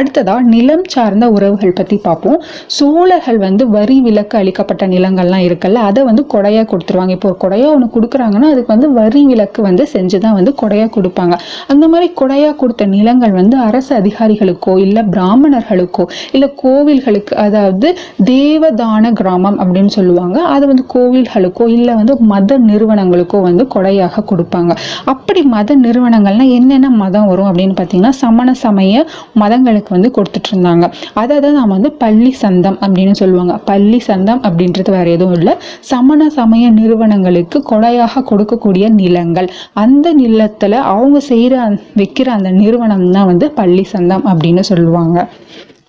[0.00, 2.38] அடுத்ததா நிலம் சார்ந்த உறவுகள் பற்றி பார்ப்போம்.
[2.78, 7.14] சோழர்கள் வந்து வரி விலக்கு அளிக்கப்பட்ட நிலங்கள்லாம் இருக்குல்ல அதை வந்து கொடையாக கொடுத்துருவாங்க.
[7.16, 11.34] இப்போ ஒரு கொடையாக ஒன்று கொடுக்குறாங்கன்னா அதுக்கு வந்து வரி விலக்கு வந்து செஞ்சு தான் வந்து கொடையாக கொடுப்பாங்க.
[11.72, 17.88] அந்த மாதிரி கொடையாக கொடுத்த நிலங்கள் வந்து அரசு அதிகாரிகளுக்கோ இல்லை பிராமணர்களுக்கோ இல்லை கோவில்களுக்கு அதாவது
[18.30, 20.38] தேவதான கிராமம் அப்படின்னு சொல்லுவாங்க.
[20.54, 24.72] அதை வந்து கோவில்களுக்கோ இல்லை வந்து மத நிறுவனங்களுக்கோ வந்து கொடையாக கொடுப்பாங்க.
[25.14, 29.04] அப்படி மத நிறுவனங்கள்னா என்னென்ன மதம் வரும் அப்படின்னு பார்த்தீங்கன்னா சமண சமய
[29.42, 30.84] மதங்களுக்கு வந்து கொடுத்துட்டு இருந்தாங்க
[31.22, 33.54] அதை தான் நாம் வந்து பள்ளி சந்தம் அப்படின்னு சொல்லுவாங்க.
[33.70, 35.54] பள்ளி சந்தம் அப்படின்றது வேற எதுவும் இல்லை.
[35.92, 39.50] சமண சமய நிறுவனங்களுக்கு கொடையாக கொடுக்கக்கூடிய நிலங்கள்.
[39.84, 41.54] அந்த நிலத்தில் அவங்க செய்கிற
[42.00, 45.18] வைக்கிற அந்த நிறுவனம் தான் வந்து பள்ளி சந்தம் அப்படின்னு சொல்லுவாங்க.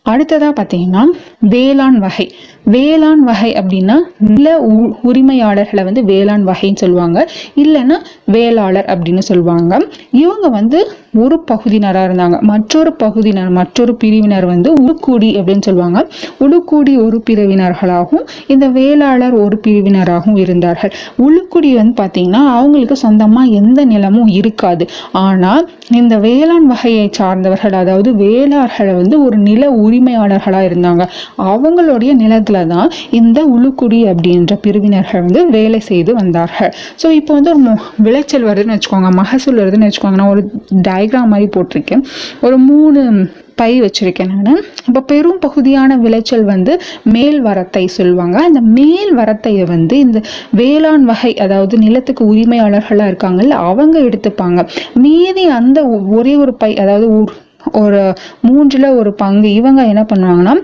[0.09, 1.03] அடுத்ததா பார்த்தீங்கன்னா
[1.39, 2.33] வேளாண் வகை.
[2.63, 7.29] வேளாண் வகை அப்படின்னா நில உ- உரிமையாளர்களை வந்து வேளாண் வகைன்னு சொல்லுவாங்க.
[7.55, 7.93] இல்லைன்னா
[8.25, 9.81] வேளாளர் அப்படின்னு சொல்லுவாங்க.
[10.11, 12.39] இவங்க வந்து ஒரு பகுதியினராக இருந்தாங்க.
[12.39, 16.07] மற்றொரு பகுதியினர் மற்றொரு பிரிவினர் வந்து உளுக்கூடி அப்படின்னு சொல்லுவாங்க.
[16.39, 20.91] உளுக்கூடி ஒரு பிரிவினர்களாகவும் இந்த வேளாளர் ஒரு பிரிவினராகவும் இருந்தார்கள்.
[21.17, 24.85] உளுக்குடி வந்து பார்த்தீங்கன்னா அவங்களுக்கு சொந்தமாக எந்த நிலமும் இருக்காது.
[25.11, 31.07] ஆனால் இந்த வேளாண் வகையை சார்ந்தவர்கள் அதாவது வேளாளர்களை வந்து ஒரு நில உரிமையாளர்களாக இருந்தாங்க.
[31.37, 36.71] அவங்களுடைய நிலத்தில் தான் இந்த உளுக்குடி அப்படின்ற பிரிவினர்கள் வந்து வேலை செய்து வந்தார்கள்.
[37.03, 40.13] ஸோ இப்போ வந்து ஒரு விளைச்சல் வருதுன்னு வச்சுக்கோங்க மகசூல் வருதுன்னு வச்சுக்கோங்க.
[40.13, 40.51] நான் ஒரு
[40.87, 42.03] டயக்ராம் மாதிரி போட்டிருக்கேன்.
[42.41, 44.61] ஒரு மூணு பை வச்சிருக்கேன் நான்.
[44.87, 48.43] இப்போ பெரும் பகுதியான விளைச்சல் வந்து மேல் வரத்தை சொல்லுவாங்க.
[48.43, 50.21] அந்த மேல் வரத்தையை வந்து இந்த
[50.51, 54.67] வேளாண் வகை அதாவது நிலத்துக்கு உரிமையாளர்களாக இருக்காங்கல்ல அவங்க எடுத்துப்பாங்க.
[54.93, 57.23] மீதி அந்த ஒ- ஒரே ஒரு பை அதாவது
[57.71, 59.53] ஒரு மூன்றில் ஒரு பங்கு.
[59.53, 60.55] இவங்க என்ன பண்ணுவாங்கன்னா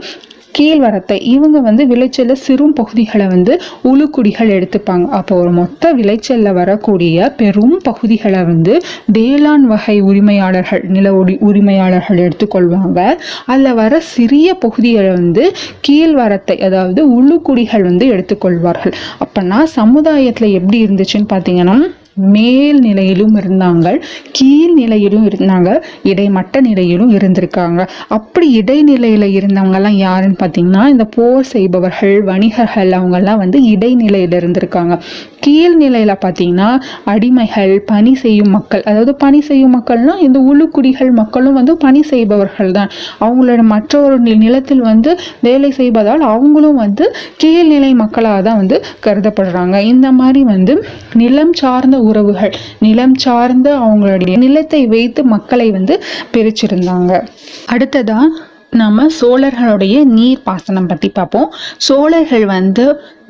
[0.58, 5.06] கீழ்வரத்தை இவங்க வந்து விளைச்சல சிறும் பகுதிகளை வந்து உளுக்குடிகள் எடுத்துப்பாங்க.
[5.10, 13.18] அப்போ ஒரு மொத்த விளைச்சலில் வரக்கூடிய பெரும் பகுதிகளை வந்து வேளாண் வகை உரிமையாளர்கள் நில உரி உரிமையாளர்கள் எடுத்துக்கொள்வாங்க.
[13.46, 15.54] அதில் வர சிறிய பகுதிகளை வந்து
[15.88, 18.96] கீழ்வரத்தை அதாவது உள்ளுக்குடிகள் வந்து எடுத்துக்கொள்வார்கள்.
[19.20, 21.78] அப்போனா சமுதாயத்தில் எப்படி இருந்துச்சுன்னு பார்த்தீங்கன்னா
[22.18, 24.02] மேல் நிலையிலும் இருந்தாங்க.
[24.32, 25.82] கீழ் நிலையிலும் இருந்தாங்க.
[26.04, 27.88] இடைமட்ட நிலையிலும் இருந்திருக்காங்க.
[28.08, 35.00] அப்படி இடைநிலையில் இருந்தவங்கெல்லாம் யாருன்னு பார்த்தீங்கன்னா இந்த போர் செய்பவர்கள் வணிகர்கள் அவங்கெல்லாம் வந்து இடைநிலையில் இருந்திருக்காங்க.
[35.48, 42.02] கீழ்நிலையில் பார்த்தீங்கன்னா அடிமைகள் பணி செய்யும் மக்கள் அதாவது பணி செய்யும் மக்கள்னா இந்த உளுக்குடிகள் மக்களும் வந்து பணி
[42.02, 42.90] செய்பவர்கள் தான்.
[43.22, 49.80] அவங்களோட மற்ற ஒரு நி- நிலத்தில் வந்து வேலை செய்வதால் அவங்களும் வந்து கீழ்நிலை மக்களாக தான் வந்து கருதப்படுறாங்க.
[49.84, 52.54] இந்த மாதிரி வந்து நிலம் சார்ந்த உறவுகள்.
[52.86, 55.96] நிலம் சார்ந்த அவங்களுடைய நிலத்தை வைத்து மக்களை வந்து
[56.34, 57.14] பிரிச்சிருந்தாங்க.
[57.74, 58.20] அடுத்ததா
[58.82, 61.50] நம்ம சோழர்களுடைய நீர் பாசனம் பற்றி பார்ப்போம்.
[61.88, 62.86] சோழர்கள் வந்து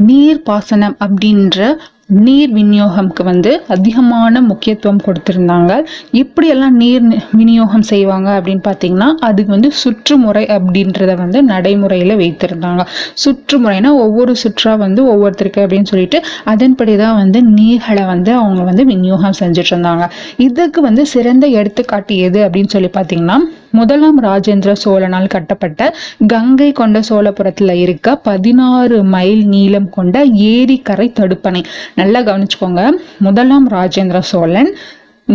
[0.07, 1.67] நீர் பாசனம் அப்படின்ற
[2.07, 5.85] நீர் விநியோகம்க்கு வந்து அதிகமான முக்கியத்துவம் கொடுத்திருந்தாங்க.
[6.11, 12.85] இப்படியெல்லாம் நீர் நி- விநியோகம் செய்வாங்க அப்படின்னு பார்த்தீங்கன்னா அதுக்கு வந்து சுற்றுமுறை அப்படின்றத வந்து நடைமுறையில் வைத்திருந்தாங்க.
[13.25, 19.33] சுற்றுமுறைனா ஒவ்வொரு சுற்றா வந்து ஒவ்வொருத்தருக்கு அப்படின்னு சொல்லிட்டு அதன்படி தான் வந்து நீர்களை வந்து அவங்க வந்து விநியோகம்
[19.39, 23.37] செஞ்சுட்டு இருந்தாங்க இதுக்கு வந்து சிறந்த எடுத்துக்காட்டு எது அப்படின்னு சொல்லி பார்த்தீங்கன்னா
[23.71, 25.95] முதலாம் ராஜேந்திர சோழனால் கட்டப்பட்ட
[26.27, 31.63] கங்கை கொண்ட சோழபுரத்துல இருக்க பதினாறு மைல் நீளம் கொண்ட ஏரிக்கரை தடுப்பணை.
[31.99, 32.81] நல்லா கவனிச்சுக்கோங்க.
[33.25, 34.71] முதலாம் ராஜேந்திர சோழன்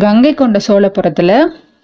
[0.05, 1.35] கங்கை கொண்ட சோழபுரத்தில்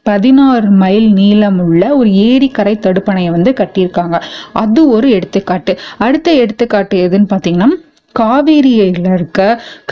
[0.06, 4.16] பதினாறு மைல் நீளமுள்ள ஒரு ஏரிக்கரை தடுப்பணையை வந்து கட்டியிருக்காங்க.
[4.62, 5.72] அது ஒரு எடுத்துக்காட்டு.
[6.06, 7.68] அடுத்த எடுத்துக்காட்டு எதுன்னு பார்த்தீங்கன்னா
[8.14, 9.40] காவேரியில இருக்க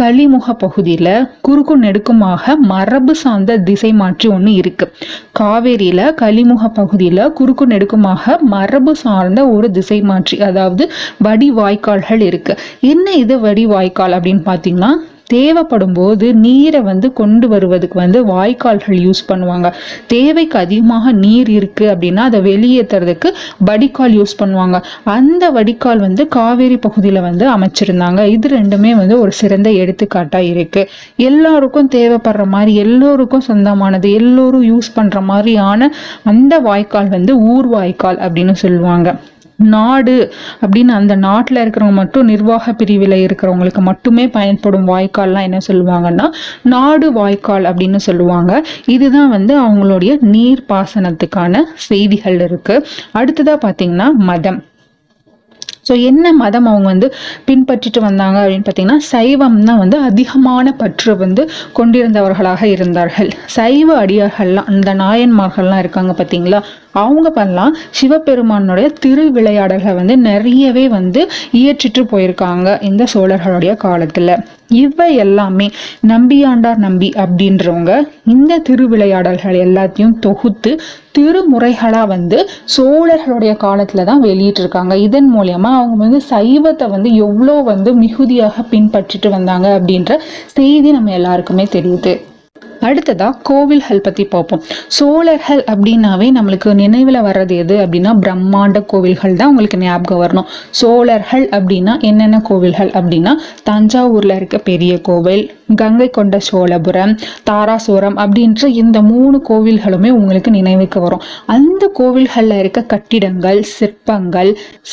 [0.00, 1.08] கலிமுக பகுதியில
[1.40, 4.86] குறுக்கு நெடுக்குமாக மரபு சார்ந்த திசை மாற்றி ஒன்று இருக்கு.
[5.40, 10.86] காவேரியில கலிமுக பகுதியில குறுக்கு நெடுக்குமாக மரபு சார்ந்த ஒரு திசை மாற்றி அதாவது
[11.24, 12.54] வடிவாய்க்கால்கள் இருக்கு.
[12.92, 14.90] என்ன இது வடிவாய்க்கால் அப்படின்னு பார்த்தீங்கன்னா
[15.34, 19.68] தேவைப்படும் போது நீரை வந்து கொண்டு வருவதுக்கு வந்து வாய்க்கால்கள் யூஸ் பண்ணுவாங்க.
[20.06, 23.30] தேவைக்கு அதிகமாக நீர் இருக்கு அப்படின்னா அதை வெளியேற்றுறதுக்கு
[23.70, 24.78] வடிகால் யூஸ் பண்ணுவாங்க.
[25.16, 28.24] அந்த வடிகால் வந்து காவேரி பகுதியில் வந்து அமைச்சிருந்தாங்க.
[28.36, 30.84] இது ரெண்டுமே வந்து ஒரு சிறந்த எடுத்துக்காட்டாக இருக்கு.
[31.28, 35.92] எல்லோருக்கும் தேவைப்படுற மாதிரி எல்லோருக்கும் சொந்தமானது எல்லோரும் யூஸ் பண்ணுற மாதிரியான
[36.32, 39.08] அந்த வாய்க்கால் வந்து ஊர் வாய்க்கால் அப்படின்னு சொல்லுவாங்க.
[39.58, 40.16] நாடு
[40.62, 46.28] அப்படின்னு அந்த நாட்டில் இருக்கிறவங்க மட்டும் நிர்வாக பிரிவில் இருக்கிறவங்களுக்கு மட்டுமே பயன்படும் வாய்க்கால்லாம் என்ன சொல்லுவாங்கன்னா
[46.74, 48.62] நாடு வாய்க்கால் அப்படின்னு சொல்லுவாங்க.
[48.86, 52.86] இதுதான் வந்து அவங்களுடைய நீர் பாசனத்துக்கான செய்திகள் இருக்கு.
[53.12, 54.62] அடுத்ததாக பார்த்தீங்கன்னா மதம்.
[55.88, 57.08] ஸோ என்ன மதம் அவங்க வந்து
[57.48, 61.42] பின்பற்றிட்டு வந்தாங்க அப்படின்னு பார்த்தீங்கன்னா சைவம் தான் வந்து அதிகமான பற்று வந்து
[61.78, 63.30] கொண்டிருந்தவர்களாக இருந்தார்கள்.
[63.56, 66.60] சைவ அடியார்கள்லாம் அந்த நாயன்மார்கள்லாம் இருக்காங்க பார்த்தீங்களா
[67.02, 67.72] அவங்க பண்ணலாம்.
[67.98, 71.22] சிவபெருமானுடைய திருவிளையாடல்களை வந்து நிறையவே வந்து
[71.60, 74.34] இயற்றிட்டு போயிருக்காங்க இந்த சோழர்களுடைய காலத்தில்.
[74.82, 75.66] இவை எல்லாமே
[76.10, 77.92] நம்பியாண்டார் நம்பி அப்படின்றவங்க
[78.34, 80.70] இந்த திருவிளையாடல்கள் எல்லாத்தையும் தொகுத்து
[81.16, 82.38] திருமுறைகளாக வந்து
[82.76, 84.94] சோழர்களுடைய காலத்தில் தான் வெளியிட்டிருக்காங்க.
[85.06, 90.14] இதன் மூலயமா அவங்க வந்து சைவத்தை வந்து எவ்வளோ வந்து மிகுதியாக பின்பற்றிட்டு வந்தாங்க அப்படின்ற
[90.58, 92.14] செய்தி நம்ம எல்லாருக்குமே தெரியுது.
[92.88, 94.62] அடுத்ததாக கோவில்கள் பற்றி பார்ப்போம்.
[94.98, 100.48] சோழர்கள் அப்படின்னாவே நம்மளுக்கு நினைவில் வர்றது எது அப்படின்னா பிரம்மாண்ட கோவில்கள் தான் உங்களுக்கு ஞாபகம் வரணும்.
[100.80, 103.34] சோழர்கள் அப்படின்னா என்னென்ன கோவில்கள் அப்படின்னா
[103.70, 105.44] தஞ்சாவூரில் இருக்க பெரிய கோவில்
[105.80, 107.12] கங்கை கொண்ட சோழபுரம்
[107.50, 111.24] தாராசுரம் அப்படின்ற இந்த மூணு கோவில்களுமே உங்களுக்கு நினைவுக்கு வரும்.
[111.56, 114.50] அந்த கோவில்களில் இருக்க கட்டிடங்கள் சிற்பங்கள்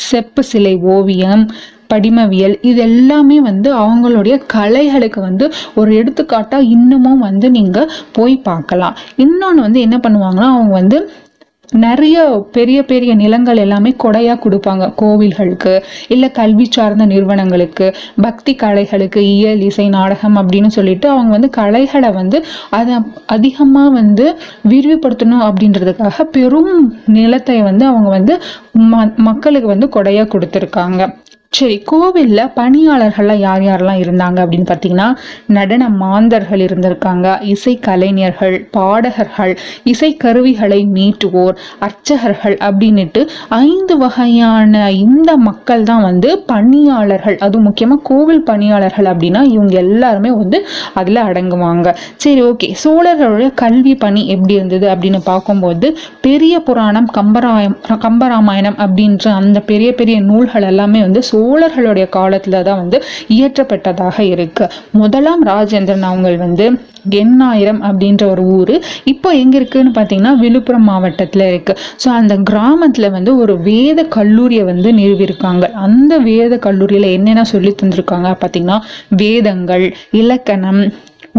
[0.08, 1.44] செப்பு சிலை ஓவியம்
[1.92, 5.48] படிமவியல் இது எல்லாமே வந்து அவங்களுடைய கலைகளுக்கு வந்து
[5.80, 8.96] ஒரு எடுத்துக்காட்டாக இன்னமும் வந்து நீங்கள் போய் பார்க்கலாம்.
[9.26, 10.98] இன்னொன்று வந்து என்ன பண்ணுவாங்கன்னா அவங்க வந்து
[11.82, 12.16] நிறைய
[12.56, 14.84] பெரிய பெரிய நிலங்கள் எல்லாமே கொடையாக கொடுப்பாங்க.
[15.00, 15.72] கோவில்களுக்கு
[16.14, 17.86] இல்லை கல்வி சார்ந்த நிறுவனங்களுக்கு
[18.26, 22.40] பக்தி கலைகளுக்கு இயல் இசை நாடகம் அப்படின்னு சொல்லிட்டு அவங்க வந்து கலைகளை வந்து
[22.78, 22.96] அதை
[23.36, 24.26] அதிகமாக வந்து
[24.72, 26.72] விரிவுபடுத்தணும் அப்படின்றதுக்காக பெரும்
[27.18, 28.36] நிலத்தை வந்து அவங்க வந்து
[28.92, 31.02] ம மக்களுக்கு வந்து கொடையாக கொடுத்துருக்காங்க.
[31.58, 35.08] சரி கோவில்ல பணியாளர்கள்லாம் யார் யாரெல்லாம் இருந்தாங்க அப்படின்னு பார்த்தீங்கன்னா
[35.56, 37.26] நடன மாந்தர்கள் இருந்திருக்காங்க.
[37.52, 39.52] இசை கலைஞர்கள் பாடகர்கள்
[39.92, 41.54] இசை கருவிகளை மீட்டுவோர்
[41.86, 43.20] அர்ச்சகர்கள் அப்படின்னுட்டு
[43.66, 47.36] ஐந்து வகையான இந்த மக்கள் தான் வந்து பணியாளர்கள்.
[47.46, 50.60] அதுவும் முக்கியமாக கோவில் பணியாளர்கள் அப்படின்னா இவங்க எல்லாருமே வந்து
[50.94, 51.88] அதில் அடங்குவாங்க.
[52.16, 52.70] சரி ஓகே.
[52.84, 55.86] சோழர்களுடைய கல்வி பணி எப்படி இருந்தது அப்படின்னு பார்க்கும்போது
[56.28, 62.80] பெரிய புராணம் கம்பராயம் கம்பராமாயணம் அப்படின்ற அந்த பெரிய பெரிய நூல்கள் எல்லாமே வந்து சோ சோழர்களுடைய காலத்துல தான்
[62.82, 62.98] வந்து
[63.36, 64.64] இயற்றப்பட்டதாக இருக்கு.
[65.00, 66.66] முதலாம் ராஜேந்திரன் அவங்க வந்து
[67.20, 68.74] எண்ணாயிரம் அப்படின்ற ஒரு ஊர்
[69.12, 74.90] இப்போ எங்கே இருக்குன்னு பார்த்தீங்கன்னா விழுப்புரம் மாவட்டத்தில் இருக்குது ஸோ அந்த கிராமத்தில் வந்து ஒரு வேத கல்லூரியை வந்து
[75.00, 75.64] நிறுவியிருக்காங்க.
[75.86, 78.30] அந்த வேத கல்லூரியில் என்னென்ன சொல்லி தந்திருக்காங்க?
[78.42, 78.78] பார்த்தீங்கன்னா
[79.22, 79.86] வேதங்கள்
[80.20, 80.82] இலக்கணம்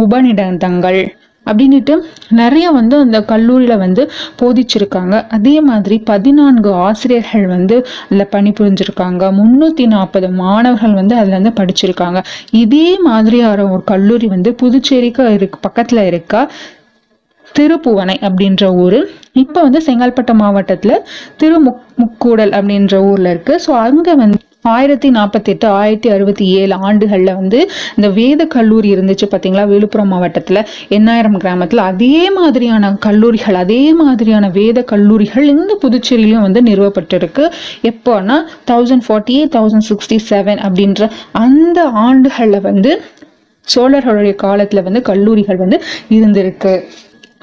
[0.04, 1.02] உபநிடந்தங்கள்
[1.50, 1.96] அப்படின்ட்டு
[2.42, 4.04] நிறைய வந்து அந்த கல்லூரியில் வந்து
[4.42, 5.16] போதிச்சிருக்காங்க.
[5.38, 9.24] அதே மாதிரி பதினான்கு ஆசிரியர்கள் வந்து அதில் பணிபுரிஞ்சிருக்காங்க.
[9.40, 12.22] முந்நூற்றி நாற்பது மாணவர்கள் வந்து அதில் வந்து படிச்சிருக்காங்க.
[12.64, 16.42] இதே மாதிரியான ஒரு கல்லூரி வந்து புதுச்சேரிக்கு இருக்கு பக்கத்தில் இருக்கா?
[17.58, 19.00] திருப்புவனை அப்படின்ற ஊர்.
[19.42, 21.04] இப்போ வந்து செங்கல்பட்டு மாவட்டத்தில்
[21.42, 24.40] திருமுக் முக்கூடல் அப்படின்ற ஊரில் இருக்குது ஸோ அங்கே வந்து
[24.74, 27.60] ஆயிரத்தி நாற்பத்தெட்டு ஆயிரத்தி அறுபத்தி ஏழு ஆண்டுகளில் வந்து
[27.96, 31.82] இந்த வேத கல்லூரி இருந்துச்சு பார்த்தீங்களா விழுப்புரம் மாவட்டத்தில் எண்ணாயிரம் கிராமத்தில்.
[31.92, 37.46] அதே மாதிரியான கல்லூரிகள் அதே மாதிரியான வேத கல்லூரிகள் இந்த புதுச்சேரியிலும் வந்து நிறுவப்பட்டிருக்கு.
[37.92, 38.38] எப்போன்னா
[38.72, 43.02] thousand forty eight thousand sixty seven அப்படின்ற அந்த ஆண்டுகளில் வந்து
[43.76, 45.78] சோழர்களுடைய காலத்தில் வந்து கல்லூரிகள் வந்து
[46.10, 46.74] இருந்திருக்கு.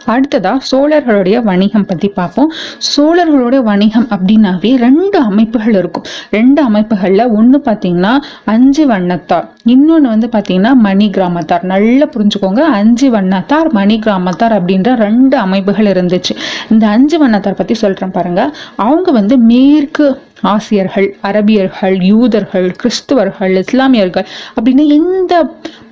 [0.07, 2.53] அடுத்ததா சோழர்களுடைய வணிகம் பத்தி பார்ப்போம்.
[2.97, 6.03] சோழர்களுடைய வணிகம் அப்படின்னாவே ரெண்டு அமைப்புகள் இருக்கும்.
[6.31, 9.49] ரெண்டு அமைப்புகள்ல ஒண்ணு பாத்தீங்கன்னா அஞ்சு வண்ணத்தார்.
[9.67, 11.65] இன்னொன்னு வந்து பாத்தீங்கன்னா மணி கிராமத்தார்.
[11.65, 12.61] நல்லா புரிஞ்சுக்கோங்க.
[12.61, 16.37] அஞ்சு வண்ணத்தார் மணி கிராமத்தார் அப்படின்ற ரெண்டு அமைப்புகள் இருந்துச்சு.
[16.71, 18.55] இந்த அஞ்சு வண்ணத்தார் பத்தி சொல்றேன் பாருங்க.
[18.77, 24.27] அவங்க வந்து மேற்கு ஆசியர்கள் அரபியர்கள் யூதர்கள் கிறிஸ்துவர்கள் இஸ்லாமியர்கள்
[24.57, 25.35] அப்படின்னு இந்த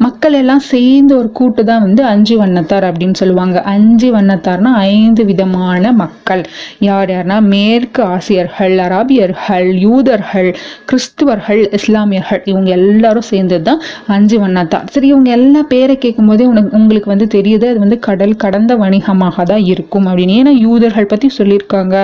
[0.05, 3.57] மக்கள் எல்லாம் சேர்ந்து ஒரு கூட்டு தான் வந்து அஞ்சு வண்ணத்தார் அப்படின்னு சொல்லுவாங்க.
[3.75, 6.43] அஞ்சு வண்ணத்தார்னா ஐந்து விதமான மக்கள்.
[6.89, 7.37] யார் யார்னா?
[7.55, 10.49] மேற்கு ஆசியர்கள் அராபியர்கள் யூதர்கள்
[10.91, 12.43] கிறிஸ்துவர்கள் இஸ்லாமியர்கள்.
[12.45, 13.83] இவங்க எல்லாரும் சேர்ந்தது தான்
[14.17, 14.87] அஞ்சு வண்ணத்தார்.
[14.95, 19.45] சரி இவங்க எல்லா பேரை கேட்கும் போதே உனக்கு உங்களுக்கு வந்து தெரியுது அது வந்து கடல் கடந்த வணிகமாக
[19.53, 20.37] தான் இருக்கும் அப்படின்னு.
[20.41, 21.97] ஏன்னா யூதர்கள் பத்தி சொல்லியிருக்காங்க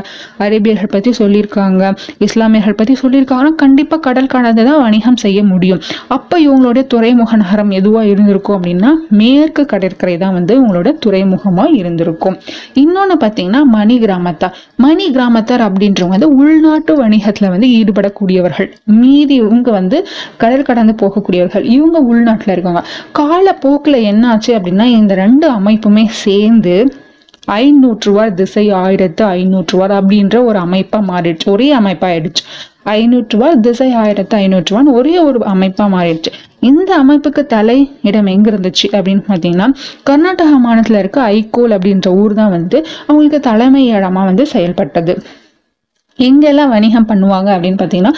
[0.46, 1.82] அரேபியர்கள் பத்தி சொல்லியிருக்காங்க
[2.37, 5.81] இஸ்லாமியர்கள் பத்தி சொல்லியிருக்காங்கன்னா கண்டிப்பாக கண்டிப்பா கடல் கடந்து தான் வணிகம் செய்ய முடியும்.
[6.14, 12.37] அப்ப இவங்களுடைய துறைமுக நகரம் எதுவா இருந்திருக்கும் அப்படின்னா மேற்கு கடற்கரை தான் வந்து உங்களோட துறைமுகமா இருந்திருக்கும்.
[12.83, 18.68] இன்னொன்னு பாத்தீங்கன்னா மணி கிராமத்தார் மணி கிராமத்தார் அப்படின்றவங்க வந்து உள்நாட்டு வணிகத்துல வந்து ஈடுபடக்கூடியவர்கள்.
[19.01, 20.01] மீதி இவங்க வந்து
[20.42, 21.66] கடல் கடந்து போகக்கூடியவர்கள்.
[21.77, 22.85] இவங்க உள்நாட்டுல இருக்காங்க
[23.20, 26.77] காலப்போக்குல என்ன ஆச்சு அப்படின்னா இந்த ரெண்டு அமைப்புமே சேர்ந்து
[27.46, 31.46] ஐநூற்றுவார் திசை ஆயிரத்து ஐநூற்றுவார் அப்படின்ற ஒரு அமைப்பா மாறிடுச்சு.
[31.46, 32.42] ஒரே அமைப்பா ஆயிடுச்சு.
[32.85, 36.32] ஐநூற்றுவார் திசை ஆயிரத்து ஐநூற்றுவான் ஒரே ஒரு அமைப்பா மாறிடுச்சு.
[36.61, 39.68] இந்த அமைப்புக்கு தலை இடம் எங்க இருந்துச்சு அப்படின்னு பார்த்தீங்கன்னா
[40.11, 45.14] கர்நாடகா மாநிலத்துல இருக்க ஐகோல் அப்படின்ற ஊர் தான் வந்து அவங்களுக்கு தலைமை இடமா வந்து செயல்பட்டது.
[46.18, 48.14] எங்கெல்லாம் வணிகம் பண்ணுவாங்க அப்படின்னு பார்த்தீங்கன்னா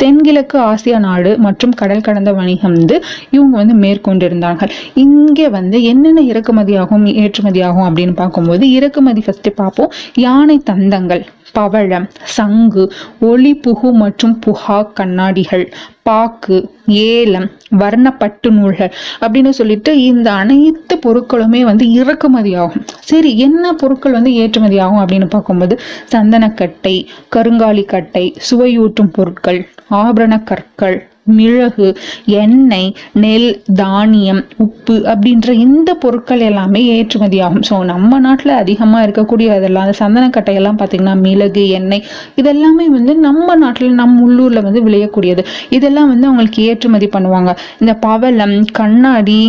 [0.00, 2.96] தென்கிழக்கு ஆசியா நாடு மற்றும் கடல் கடந்த வணிகம் வந்து
[3.30, 4.72] இவங்க வந்து மேற்கொண்டிருந்தார்கள்.
[5.04, 9.92] இங்கே வந்து என்னென்ன இறக்குமதியாகும் ஏற்றுமதியாகும் அப்படின்னு பார்க்கும்போது இறக்குமதி ஃபஸ்ட்டு பார்ப்போம்.
[10.26, 11.24] யானை தந்தங்கள்.
[11.54, 12.84] பவழம் சங்கு
[13.22, 15.64] ஒளி புகு மற்றும் புகா கண்ணாடிகள்
[16.02, 16.56] பாக்கு
[17.02, 24.12] ஏலம் வர்ண பட்டு நூல்கள் அப்படின்னு சொல்லிட்டு இந்த அனைத்து பொருட்களுமே வந்து இறக்குமதி ஆகும் சரி என்ன பொருட்கள்
[24.12, 25.76] வந்து ஏற்றுமதி ஆகும் அப்படின்னு பார்க்கும்போது
[26.12, 26.96] சந்தனக்கட்டை
[27.36, 29.62] கருங்காலி கட்டை சுவையூட்டும் பொருட்கள்
[29.96, 31.88] ஆபரண கற்கள் மிளகு
[32.26, 39.48] எண்ணெய் நெல் தானியம் உப்பு அப்படின்ற இந்த பொருட்கள் எல்லாமே ஏற்றுமதி ஆகும் ஸோ நம்ம நாட்டில் அதிகமாக இருக்கக்கூடிய
[39.48, 42.04] அதெல்லாம் அந்த சந்தனக்கட்டையெல்லாம் பார்த்தீங்கன்னா மிளகு எண்ணெய்
[42.36, 45.44] இதெல்லாமே வந்து நம்ம நாட்டில் நம்ம உள்ளூரில் வந்து விளையக்கூடியது.
[45.70, 47.52] இதெல்லாம் வந்து அவங்களுக்கு ஏற்றுமதி பண்ணுவாங்க.
[47.78, 49.40] இந்த பவளம் கண்ணாடி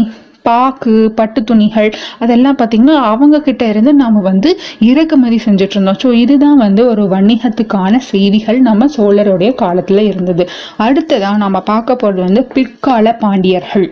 [0.43, 4.49] பாக்கு பட்டு துணிகள் அதெல்லாம் பார்த்திங்கன்னா அவங்க கிட்ட இருந்து நாம் வந்து
[4.91, 5.99] இறக்குமதி செஞ்சுட்டு இருந்தோம்.
[6.03, 10.45] ஸோ இதுதான் வந்து ஒரு வணிகத்துக்கான செய்திகள் நம்ம சோழருடைய காலத்தில் இருந்தது.
[10.77, 13.87] அடுத்ததாக நம்ம பார்க்க போகிறது வந்து பிற்கால பாண்டியர்கள்.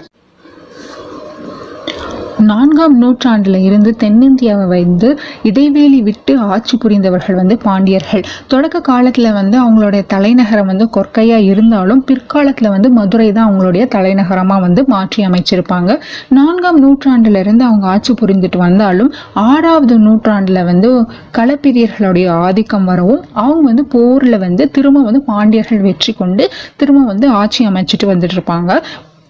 [2.50, 5.10] நான்காம் நூற்றாண்டில் இருந்து தென்னிந்தியாவை வந்து
[5.50, 8.24] இடைவேளி விட்டு ஆட்சி புரிந்தவர்கள் வந்து பாண்டியர்கள்.
[8.54, 14.84] தொடக்க காலத்தில் வந்து அவங்களுடைய தலைநகரம் வந்து கொற்கையாக இருந்தாலும் பிற்காலத்தில் வந்து மதுரை தான் அவங்களுடைய தலைநகரமாக வந்து
[14.94, 15.92] மாற்றி அமைச்சிருப்பாங்க.
[16.40, 19.12] நான்காம் நூற்றாண்டிலிருந்து அவங்க ஆட்சி புரிந்துட்டு வந்தாலும்
[19.50, 20.92] ஆறாவது நூற்றாண்டில் வந்து
[21.40, 26.46] களப்பிரியர்களுடைய ஆதிக்கம் வரவும் அவங்க வந்து போரில் வந்து திரும்ப வந்து பாண்டியர்கள் வெற்றி கொண்டு
[26.82, 28.72] திரும்ப வந்து ஆட்சி அமைச்சிட்டு வந்துட்டு இருப்பாங்க.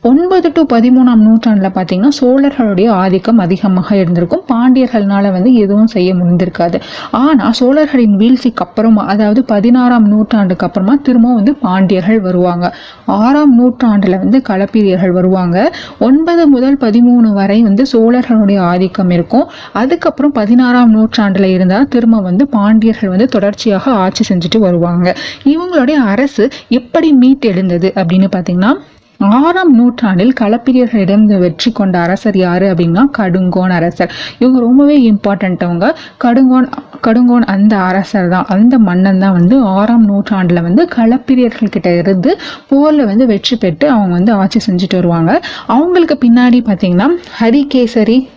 [0.09, 4.41] ஒன்பது டு பதிமூணாம் நூற்றாண்டில் பார்த்தீங்கன்னா சோழர்களுடைய ஆதிக்கம் அதிகமாக இருந்திருக்கும்.
[4.51, 6.77] பாண்டியர்கள்னால வந்து எதுவும் செய்ய முடிந்திருக்காது.
[7.19, 12.67] ஆனால் சோழர்களின் வீழ்ச்சிக்கு அப்புறமா அதாவது பதினாறாம் நூற்றாண்டுக்கு அப்புறமா திரும்பவும் வந்து பாண்டியர்கள் வருவாங்க.
[13.17, 15.57] ஆறாம் நூற்றாண்டில் வந்து களப்பிரியர்கள் வருவாங்க.
[16.07, 19.45] ஒன்பது முதல் பதிமூணு வரை வந்து சோழர்களுடைய ஆதிக்கம் இருக்கும்.
[19.81, 25.15] அதுக்கப்புறம் பதினாறாம் நூற்றாண்டில் இருந்தால் திரும்ப வந்து பாண்டியர்கள் வந்து தொடர்ச்சியாக ஆட்சி செஞ்சுட்டு வருவாங்க.
[25.53, 26.45] இவங்களுடைய அரசு
[26.79, 28.73] எப்படி மீட்டெழுந்தது அப்படின்னு பார்த்தீங்கன்னா
[29.29, 34.11] ஆறாம் நூற்றாண்டில் களப்பிரியர்களிடம் வெற்றி கொண்ட அரசர் யாரு அப்படின்னா கடுங்கோன் அரசர்.
[34.39, 35.97] இவங்க ரொம்பவே இம்பார்ட்டன்ட் அவங்க.
[36.23, 36.67] கடுங்கோன்
[37.07, 38.45] கடுங்கோன் அந்த அரசர் தான்.
[38.45, 44.13] அந்த மன்னன் தான் வந்து ஆறாம் நூற்றாண்டில் வந்து களப்பிரியர்கள் கிட்ட இருந்து போரில் வந்து வெற்றி பெற்று அவங்க
[44.13, 45.41] வந்து ஆட்சி செஞ்சுட்டு வருவாங்க.
[45.67, 47.07] அவங்களுக்கு பின்னாடி பார்த்தீங்கன்னா
[47.39, 48.27] ஹரிகேசரி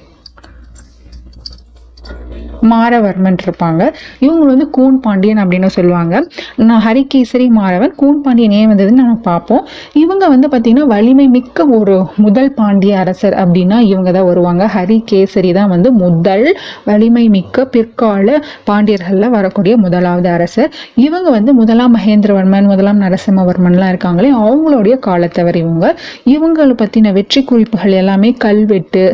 [2.71, 3.83] மாரவர்மன் இருப்பாங்க.
[4.19, 6.15] இவங்க வந்து கூன் பாண்டியன் அப்படின்னு சொல்லுவாங்க.
[6.57, 9.67] நான் ஹரிகேசரி மாறவன் கூன் பாண்டியன் ஏன் வந்ததுன்னு நம்ம பார்ப்போம்.
[9.93, 14.65] இவங்க வந்து பார்த்திங்கன்னா வலிமை மிக்க ஒரு முதல் பாண்டிய அரசர் அப்படின்னா இவங்க தான் வருவாங்க.
[14.67, 18.39] ஹரிகேசரி தான் வந்து முதல் வலிமை மிக்க பிற்கால
[18.71, 20.73] பாண்டியர்களில் வரக்கூடிய முதலாவது அரசர்.
[20.95, 25.97] இவங்க வந்து முதலாம் மகேந்திரவர்மன் முதலாம் நரசிம்மவர்மன்லாம் இருக்காங்களே அவங்களுடைய காலத்தவர் இவங்க.
[26.25, 29.05] இவங்களை பற்றின வெற்றி குறிப்புகள் எல்லாமே கல்வெட்டு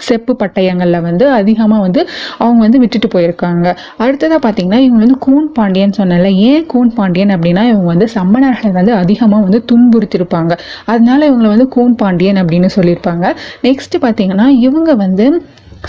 [0.00, 3.76] செப்பு பட்டயங்களில் வந்து அதிகமாக வந்து அவங்க வந்து விட்டுட்டு போயிருக்காங்க.
[3.98, 8.92] அடுத்ததாக பார்த்தீங்கன்னா இவங்க வந்து கூன் பாண்டியன் சொன்னல ஏன் கூன் பாண்டியன் அப்படின்னா இவங்க வந்து சம்மணர்களை வந்து
[8.92, 10.52] அதிகமாக வந்து துன்புறுத்திருப்பாங்க.
[10.84, 13.34] அதனால இவங்களை வந்து கூன் பாண்டியன் அப்படின்னு சொல்லியிருப்பாங்க.
[13.62, 15.42] நெக்ஸ்ட் பார்த்தீங்கன்னா இவங்க வந்து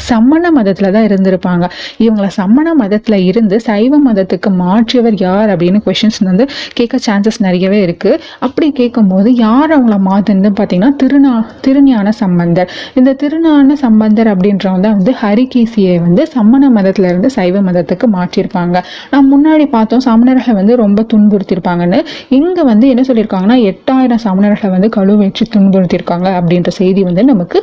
[0.09, 1.65] சம்மண மதத்தில் தான் இருந்திருப்பாங்க.
[2.05, 6.45] இவங்களை சம்மண மதத்தில் இருந்து சைவ மதத்துக்கு மாற்றியவர் யார் அப்படின்னு கொஷின்ஸ் வந்து
[6.77, 11.33] கேட்க சான்சஸ் நிறையவே இருக்குது அப்படி கேட்கும்போது யார் அவங்கள மாற்றுன்னு பார்த்தீங்கன்னா திருநா
[11.65, 12.69] திருஞான சம்பந்தர்.
[12.99, 18.75] இந்த திருஞான சம்பந்தர் அப்படின்றவங்க தான் வந்து ஹரிகேசியை வந்து சம்மண மதத்தில் இருந்து சைவ மதத்துக்கு மாற்றியிருப்பாங்க.
[19.13, 21.99] நம்ம முன்னாடி பார்த்தோம் சமணர்களை வந்து ரொம்ப துன்புறுத்தியிருப்பாங்கன்னு.
[22.37, 27.59] இங்கே வந்து என்ன சொல்லியிருக்காங்கன்னா எட்டாயிரம் சமணர்களை வந்து கழுவேற்றி துன்புறுத்தியிருக்காங்க அப்படின்ற செய்தி வந்து நமக்கு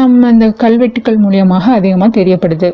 [0.00, 2.70] நம்ம அந்த கல்வெட்டுக்கள் மூலியமாக அதிகமாக தெரியப்படுது.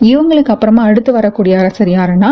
[0.00, 2.30] இவங்களுக்கு அப்புறமா அடுத்து வரக்கூடிய அரசர் யாருன்னா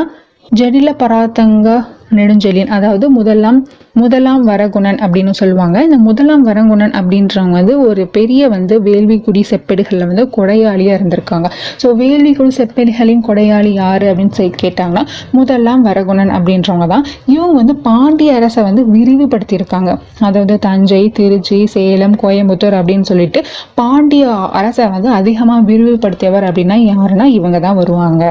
[0.59, 1.69] ஜடில பராத்தங்க
[2.17, 3.59] நெடுஞ்செழியன் அதாவது முதலாம்
[4.01, 5.77] முதலாம் வரகுணன் அப்படின்னு சொல்லுவாங்க.
[5.87, 11.49] இந்த முதலாம் வரகுணன் அப்படின்றவங்க வந்து ஒரு பெரிய வந்து வேள்விக்குடி செப்பேடுகளில் வந்து கொடையாளியாக இருந்திருக்காங்க.
[11.83, 15.05] ஸோ வேள்விக்குடி செப்பேடுகளின் கொடையாளி யார் அப்படின்னு சொல்லி கேட்டாங்கன்னா
[15.39, 17.05] முதலாம் வரகுணன் அப்படின்றவங்க தான்.
[17.35, 19.93] இவங்க வந்து பாண்டிய அரசை வந்து விரிவுபடுத்தியிருக்காங்க.
[20.29, 23.43] அதாவது தஞ்சை திருச்சி சேலம் கோயம்புத்தூர் அப்படின்னு சொல்லிட்டு
[23.83, 24.27] பாண்டிய
[24.61, 28.25] அரசை வந்து அதிகமாக விரிவுபடுத்தியவர் அப்படின்னா யாருன்னா இவங்க தான் வருவாங்க.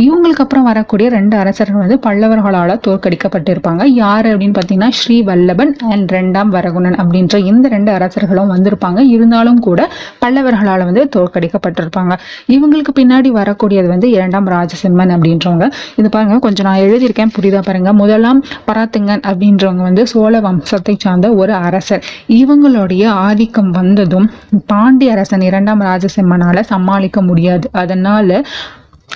[0.00, 3.82] இவங்களுக்கு அப்புறம் வரக்கூடிய ரெண்டு அரசர்கள் வந்து பல்லவர்களால் தோற்கடிக்கப்பட்டிருப்பாங்க.
[4.02, 9.00] யார் அப்படின்னு பார்த்தீங்கன்னா ஸ்ரீ வல்லபன் அண்ட் ரெண்டாம் வரகுணன் அப்படின்ற இந்த ரெண்டு அரசர்களும் வந்திருப்பாங்க.
[9.16, 9.80] இருந்தாலும் கூட
[10.22, 12.16] பல்லவர்களால் வந்து தோற்கடிக்கப்பட்டிருப்பாங்க.
[12.56, 15.68] இவங்களுக்கு பின்னாடி வரக்கூடியது வந்து இரண்டாம் ராஜசிம்மன் அப்படின்றவங்க.
[16.00, 17.92] இது பாருங்க கொஞ்சம் நான் எழுதியிருக்கேன் புரியுதா பாருங்க.
[18.02, 22.04] முதலாம் பராத்துங்கன் அப்படின்றவங்க வந்து சோழ வம்சத்தை சார்ந்த ஒரு அரசர்.
[22.40, 24.28] இவங்களுடைய ஆதிக்கம் வந்ததும்
[24.72, 27.68] பாண்டிய அரசன் இரண்டாம் ராஜசிம்மனால் சமாளிக்க முடியாது.
[27.72, 28.44] அதனால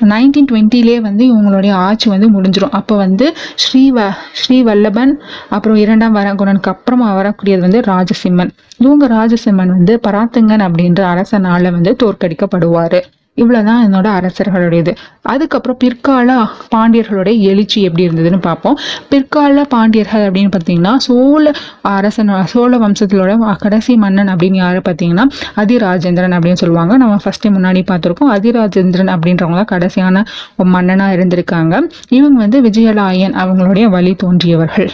[0.00, 5.12] நைன்டீன் டுவெண்ட்டிலே வந்து இவங்களுடைய ஆட்சி வந்து முடிஞ்சிடும் அப்போ வந்து ஸ்ரீவ ஸ்ரீ வல்லபன்
[5.48, 8.50] அப்புறம் இரண்டாம் வரகுணனுக்கு அப்புறமா வரக்கூடியது வந்து ராஜசிம்மன்.
[8.78, 12.98] இவங்க ராஜசிம்மன் வந்து பராத்தங்கன் அப்படின்ற அரசனால வந்து தோற்கடிக்கப்படுவார்.
[13.37, 14.92] இவ்வளோதான் என்னோட அரசர்களுடையது.
[15.22, 16.37] அதுக்கப்புறம் பிற்கால
[16.75, 18.79] பாண்டியர்களுடைய எழுச்சி எப்படி இருந்ததுன்னு பார்ப்போம்.
[19.09, 25.25] பிற்கால பாண்டியர்கள் அப்படின்னு பார்த்தீங்கன்னா சோழ அரசன் சோழ வம்சத்திலோட கடைசி மன்னன் அப்படின்னு யாரு பார்த்தீங்கன்னா
[25.57, 26.96] அதிராஜேந்திரன் அப்படின்னு சொல்லுவாங்க.
[26.96, 28.33] நம்ம ஃபர்ஸ்ட் முன்னாடி பார்த்துருக்கோம்.
[28.37, 30.25] அதிராஜேந்திரன் அப்படின்றவங்க கடைசியான
[30.57, 31.75] மன்னனாக இருந்திருக்காங்க.
[32.09, 34.90] இவங்க வந்து விஜயலாயன் அவங்களுடைய வழி தோன்றியவர்கள்.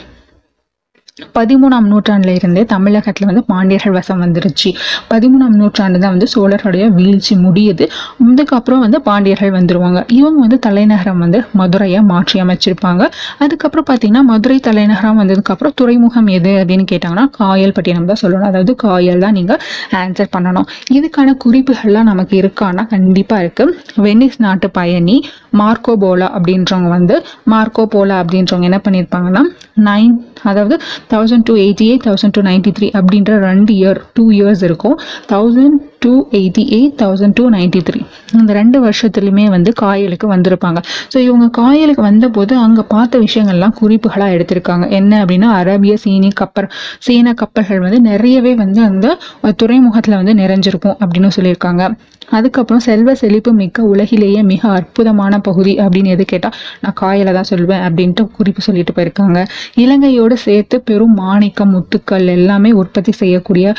[1.39, 4.71] பதிமூணாம் நூற்றாண்டுல இருந்தே தமிழகத்துல வந்து பாண்டியர்கள் வசம் வந்துருச்சு.
[5.13, 7.87] பதிமூணாம் நூற்றாண்டு தான் வந்து சோழர்களுடைய வீழ்ச்சி முடியுது.
[8.33, 10.01] அதுக்கப்புறம் வந்து பாண்டியர்கள் வந்துருவாங்க.
[10.19, 13.03] இவங்க வந்து தலைநகரம் வந்து மதுரையை மாற்றி அமைச்சிருப்பாங்க.
[13.45, 18.49] அதுக்கப்புறம் பார்த்தீங்கன்னா மதுரை தலைநகரம் வந்ததுக்கப்புறம் துறைமுகம் எது அப்படின்னு கேட்டாங்கன்னா காயல்பட்டினம் தான் சொல்லணும்.
[18.51, 19.61] அதாவது காயல் தான் நீங்கள்
[20.03, 20.69] ஆன்சர் பண்ணணும்.
[20.99, 23.67] இதுக்கான குறிப்புகள்லாம் நமக்கு இருக்கான்னா கண்டிப்பாக இருக்கு.
[24.07, 25.17] வெனிஸ் நாட்டு பயணி
[25.61, 27.17] மார்க்கோ போலா அப்படின்றவங்க வந்து
[27.53, 29.43] மார்க்கோ போலா அப்படின்றவங்க என்ன பண்ணியிருப்பாங்கன்னா
[29.89, 30.15] நைன்
[30.51, 30.75] அதாவது
[31.15, 34.97] thousand two eighty eight thousand two ninety three அப்படின்ற ரெண்டு இயர் டூ இயர்ஸ் இருக்கும்.
[35.33, 38.01] Thousand two eighty eight thousand two ninety three
[38.41, 40.79] இந்த ரெண்டு வருஷத்துலையுமே வந்து காயலுக்கு வந்திருப்பாங்க.
[41.13, 44.85] ஸோ இவங்க காயலுக்கு வந்தபோது அங்கே பார்த்த விஷயங்கள்லாம் குறிப்புகளாக எடுத்திருக்காங்க.
[44.99, 46.69] என்ன அப்படின்னா அரேபிய சீனி கப்பல்
[47.07, 49.17] சீன கப்பல்கள் வந்து நிறையவே வந்து அந்த
[49.63, 51.85] துறைமுகத்தில் வந்து நிறைஞ்சிருக்கும் அப்படின்னு சொல்லியிருக்காங்க.
[52.37, 57.83] அதுக்கப்புறம் செல்வ செழிப்பு மிக்க உலகிலேயே மிக அற்புதமான பகுதி அப்படின்னு எது கேட்டால் நான் காயலை தான் சொல்வேன்
[57.87, 59.39] அப்படின்ட்டு குறிப்பு சொல்லிட்டு போயிருக்காங்க.
[59.83, 63.75] இலங்கையோடு சேர்த்து பெரும் மாணிக்கம் முத்துக்கள் எல்லாமே உற்பத்தி செய்யக்கூடிய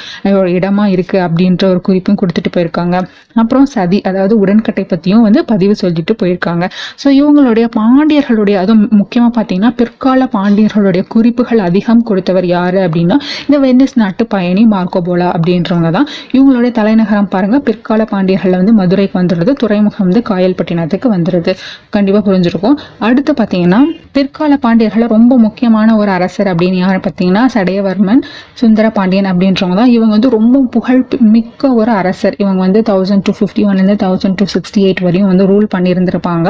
[0.57, 2.95] இடமா இருக்குது அப்படின்ற ஒரு குறிப்பு குறிப்பும் கொடுத்துட்டு போயிருக்காங்க.
[3.41, 6.65] அப்புறம் சதி அதாவது உடன்கட்டை பற்றியும் வந்து பதிவு சொல்லிட்டு போயிருக்காங்க.
[7.01, 13.97] ஸோ இவங்களுடைய பாண்டியர்களுடைய அதுவும் முக்கியமாக பார்த்தீங்கன்னா பிற்கால பாண்டியர்களுடைய குறிப்புகள் அதிகம் கொடுத்தவர் யாரு அப்படின்னா இந்த வெனிஸ்
[14.01, 16.07] நாட்டு பயணி மார்க்கோபோலா அப்படின்றவங்க தான்.
[16.35, 21.53] இவங்களுடைய தலைநகரம் பாருங்க பிற்கால பாண்டியர்கள் வந்து மதுரைக்கு வந்துடுறது துறைமுகம் வந்து காயல்பட்டினத்துக்கு வந்துடுது
[21.95, 22.77] கண்டிப்பாக புரிஞ்சிருக்கும்.
[23.09, 23.81] அடுத்து பார்த்தீங்கன்னா
[24.17, 26.99] பிற்கால பாண்டியர்களில் ரொம்ப முக்கியமான ஒரு அரசர் அப்படின்னு யார்?
[27.05, 28.21] பார்த்தீங்கன்னா சடையவர்மன்
[28.61, 29.93] சுந்தர பாண்டியன் அப்படின்றவங்க தான்.
[29.95, 31.01] இவங்க வந்து ரொம்ப புகழ்
[31.35, 32.37] மிக்க ஒரு அரசர்.
[32.43, 36.49] இவங்க வந்து தௌசண்ட் டூ ஃபிஃப்டி ஒன்லேருந்து தௌசண்ட் டூ சிக்ஸ்டி எயிட் வரையும் வந்து ரூல் பண்ணியிருந்திருப்பாங்க.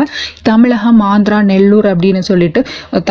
[0.52, 2.62] தமிழகம் ஆந்திரா நெல்லூர் அப்படின்னு சொல்லிட்டு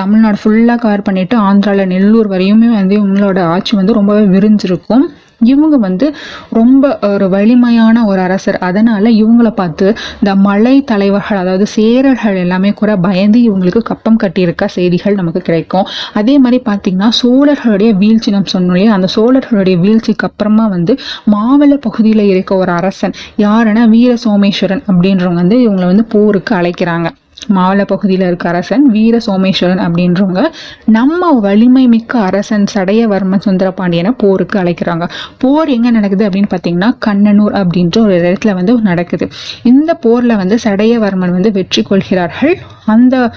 [0.00, 5.04] தமிழ்நாடு ஃபுல்லாக கவர் பண்ணிட்டு ஆந்திராவில் நெல்லூர் வரையுமே வந்து இவங்களோட ஆட்சி வந்து ரொம்பவே விரிஞ்சிருக்கும்.
[5.44, 6.14] இவங்க வந்து
[6.50, 8.58] ரொம்ப ஒரு வலிமையான ஒரு அரசர்.
[8.58, 9.86] அதனால இவங்கள பார்த்து
[10.20, 15.86] இந்த மலை தலைவர்கள் அதாவது சேரர்கள் எல்லாமே கூட பயந்து இவங்களுக்கு கப்பம் கட்டியிருக்க செய்திகள் நமக்கு கிடைக்கும்.
[16.14, 18.92] அதே மாதிரி பார்த்தீங்கன்னா சோழர்களுடைய வீழ்ச்சி நம்ம சொன்னோம் இல்லையா?
[18.92, 20.98] அந்த சோழர்களுடைய வீழ்ச்சிக்கு அப்புறமா வந்து
[21.30, 27.08] மாவல பகுதியில் இருக்க ஒரு அரசன் யாருன்னா வீர சோமேஸ்வரன் அப்படின்றவங்க வந்து இவங்களை வந்து போருக்கு அழைக்கிறாங்க.
[27.48, 30.42] மாவள பகுதியில் இருக்க அரசன் வீர சோமேஸ்வரன் அப்படின்றவங்க
[30.84, 35.10] நம்ம வலிமை மிக்க அரசன் சடையவர்மன் சுந்தரபாண்டியனை போருக்கு அழைக்கிறாங்க.
[35.38, 39.28] போர் எங்கே நடக்குது அப்படின்னு பார்த்தீங்கன்னா கண்ணனூர் அப்படின்ற ஒரு இடத்துல வந்து நடக்குது.
[39.62, 42.58] இந்த போரில் வந்து சடையவர்மன் வந்து வெற்றி கொள்கிறார்கள்.
[42.84, 43.32] அந்த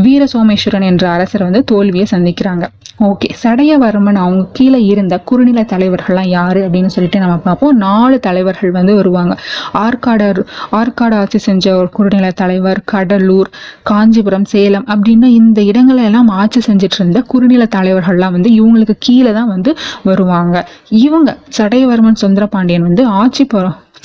[0.00, 2.64] வீர சோமேஸ்வரன் என்ற அரசர் வந்து தோல்வியை சந்திக்கிறாங்க.
[3.00, 7.76] ஓகே சடையவர்மன் அவங்க கீழே இருந்த குறுநில தலைவர்கள்லாம் யாரு அப்படின்னு சொல்லிட்டு நம்ம பார்ப்போம்.
[7.76, 9.38] நாலு தலைவர்கள் வந்து வருவாங்க.
[9.72, 13.50] ஆற்காடர் ஆற்காடு ஆட்சி செஞ்ச ஒரு குறுநில தலைவர் கடலூர்
[13.82, 19.48] காஞ்சிபுரம் சேலம் அப்படின்னு இந்த இடங்களை எல்லாம் ஆட்சி செஞ்சுட்டு இருந்த குறுநில தலைவர்கள்லாம் வந்து இவங்களுக்கு கீழே தான்
[19.48, 20.68] வந்து வருவாங்க.
[20.88, 23.44] இவங்க சடையவர்மன் சுந்தரபாண்டியன் வந்து ஆட்சி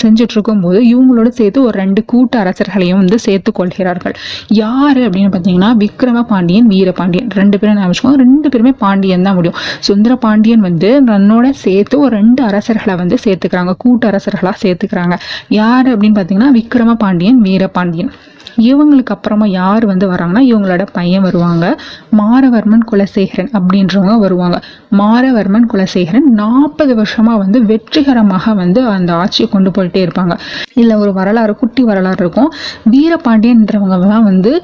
[0.04, 4.14] பொ- செஞ்சுட்டு இருக்கும்போது இவங்களோட சேர்த்து ஒரு ரெண்டு கூட்ட அரசர்களையும் வந்து சேர்த்து கொள்கிறார்கள்
[4.48, 7.30] யார் அப்படின்னு பார்த்தீங்கன்னா விக்ரம பாண்டியன் வீரபாண்டியன்.
[7.30, 9.58] ரெண்டு பேரும் நான் வச்சுக்கோங்க ரெண்டு பேருமே பாண்டியன் தான் முடியும்.
[9.80, 15.20] சுந்தர பாண்டியன் வந்து தன்னோட சேர்த்து ஒரு ரெண்டு அரசர்களை வந்து சேர்த்துக்கிறாங்க கூட்ட அரசர்களாக சேர்த்துக்கிறாங்க.
[15.48, 18.12] யார் அப்படின்னு பார்த்தீங்கன்னா விக்ரம பாண்டியன் வீரபாண்டியன்.
[18.56, 21.78] இவங்களுக்கு அப்புறமா யார் வந்து வராங்கன்னா இவங்களோட பையன் வருவாங்க.
[22.18, 24.60] மாரவர்மன் குலசேகரன் அப்படின்றவங்க வருவாங்க.
[24.98, 30.38] மாரவர்மன் குலசேகரன் நாற்பது வருஷமாக வந்து வெற்றிகரமாக வந்து அந்த ஆட்சியை கொண்டு போயிட்டே இருப்பாங்க.
[30.74, 32.52] இதில் ஒரு வரலாறு குட்டி வரலாறு இருக்கும்.
[32.92, 34.64] வீரபாண்டியன்றவங்கலாம் வந்து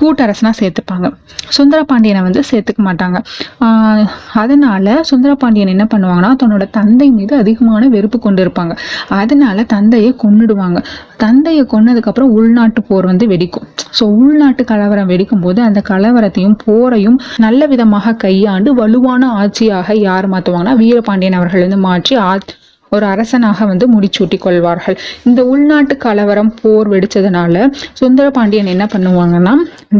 [0.00, 1.06] கூட்டரசனாக சேர்த்துப்பாங்க.
[1.56, 3.18] சுந்தரபாண்டியனை வந்து சேர்த்துக்க மாட்டாங்க.
[3.60, 8.76] ஆஹ் அதனால சுந்தரபாண்டியன் என்ன பண்ணுவாங்கன்னா தன்னோட தந்தை மீது அதிகமான வெறுப்பு கொண்டு இருப்பாங்க
[9.08, 10.84] அதனால தந்தையை கொன்னுடுவாங்க.
[11.16, 13.66] தந்தையை கொன்னதுக்கப்புறம் உள்நாட்டு போர் வந்து வெடிக்கும்.
[14.00, 20.76] ஸோ உள்நாட்டு கலவரம் வெடிக்கும் போது அந்த கலவரத்தையும் போரையும் நல்ல விதமாக கையாண்டு வலுவான ஆட்சியாக யார் மாற்றுவாங்கன்னா
[20.76, 22.54] வீரபாண்டியன் அவர்கள் வந்து மாற்றி ஆட்சி
[22.94, 24.96] ஒரு அரசனாக வந்து முடிச்சூட்டி கொள்வார்கள்.
[25.28, 27.66] இந்த உள்நாட்டு கலவரம் போர் வெடிச்சதுனால
[28.00, 29.54] சுந்தரபாண்டியன் என்ன பண்ணுவாங்கன்னா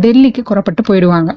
[0.06, 1.30] டெல்லிக்கு புறப்பட்டு போயிடுவாங்க.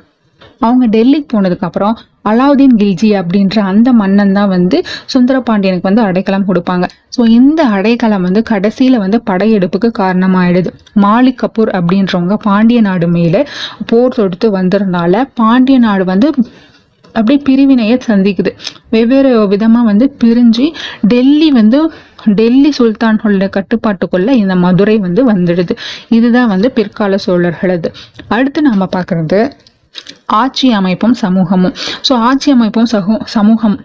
[0.65, 1.95] அவங்க டெல்லிக்கு போனதுக்கு அப்புறம்
[2.29, 4.77] அலாவுதீன் கில்ஜி அப்படின்ற அந்த மன்னன் தான் வந்து
[5.13, 6.85] சுந்தரபாண்டியனுக்கு வந்து அடைக்கலம் கொடுப்பாங்க.
[7.15, 10.71] ஸோ இந்த அடைக்கலம் வந்து கடைசியில் வந்து படையெடுப்புக்கு காரணமாயிடுது.
[11.05, 13.41] மாலிக் கபூர் அப்படின்றவங்க பாண்டிய நாடு மேலே
[13.91, 16.29] போர் தொடுத்து வந்ததுனால பாண்டிய நாடு வந்து
[17.15, 18.51] அப்படியே பிரிவினையை சந்திக்குது.
[18.95, 20.65] வெவ்வேறு விதமாக வந்து பிரிஞ்சு
[21.13, 21.79] டெல்லி வந்து
[22.39, 25.75] டெல்லி சுல்தான்களோட கட்டுப்பாட்டுக்குள்ள இந்த மதுரை வந்து வந்துடுது.
[26.17, 27.91] இதுதான் வந்து பிற்கால சோழர்களது.
[28.37, 29.39] அடுத்து நாம் பார்க்குறது
[30.41, 31.73] ஆட்சி அமைப்பும் சமூகமும்.
[32.07, 33.77] ஸோ ஆட்சி அமைப்பும் சமூ சமூகம்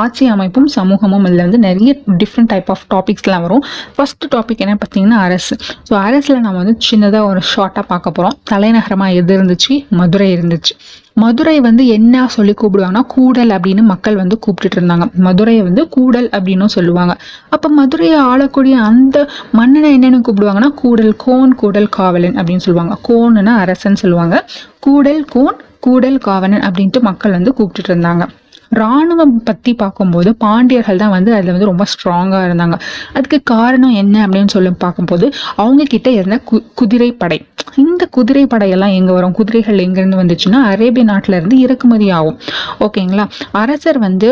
[0.00, 1.90] ஆட்சி அமைப்பும் சமூகமும் இதில் வந்து நிறைய
[2.22, 3.62] டிஃப்ரெண்ட் டைப் ஆஃப் டாபிக்ஸ்லாம் வரும்.
[3.96, 5.54] ஃபர்ஸ்ட் டாபிக் என்ன பார்த்தீங்கன்னா அரசு.
[5.88, 9.72] ஸோ அரசில் நம்ம வந்து சின்னதாக ஒரு ஷார்ட்டாக பார்க்க போகிறோம் தலைநகரமாக எது இருந்துச்சு?
[10.00, 10.74] மதுரை இருந்துச்சு.
[11.16, 15.06] மதுரை வந்து என்ன சொல்லி கூப்பிடுவாங்கன்னா கூடல் அப்படின்னு மக்கள் வந்து கூப்பிட்டுட்டு இருந்தாங்க.
[15.26, 17.16] மதுரையை வந்து கூடல் அப்படின்னும் சொல்லுவாங்க.
[17.48, 22.96] அப்போ மதுரையை ஆளக்கூடிய அந்த மன்னனை என்னன்னு கூப்பிடுவாங்கன்னா கூடல் கோன் கூடல் காவலன் அப்படின்னு சொல்லுவாங்க.
[23.08, 24.44] கோன்னா அரசன் சொல்லுவாங்க.
[24.80, 28.26] கூடல் கோன் கூடல் காவலன் அப்படின்ட்டு மக்கள் வந்து கூப்பிட்டுட்டு இருந்தாங்க.
[28.72, 32.76] ராணுவம் பத்தி பார்க்கும்போது பாண்டியர்கள் தான் வந்து அதுல வந்து ரொம்ப ஸ்ட்ராங்கா இருந்தாங்க.
[33.16, 35.26] அதுக்கு காரணம் என்ன அப்படின்னு சொல்லி பார்க்கும்போது
[35.56, 37.38] அவங்க கிட்ட இருந்த கு குதிரை படை.
[37.76, 39.32] இந்த குதிரை படையெல்லாம் எங்க வரும்?
[39.32, 42.38] குதிரைகள் எங்க இருந்து வந்துச்சுன்னா அரேபிய நாட்டுல இருந்து இறக்குமதி ஆகும்.
[42.80, 44.30] ஓகேங்களா அரசர் வந்து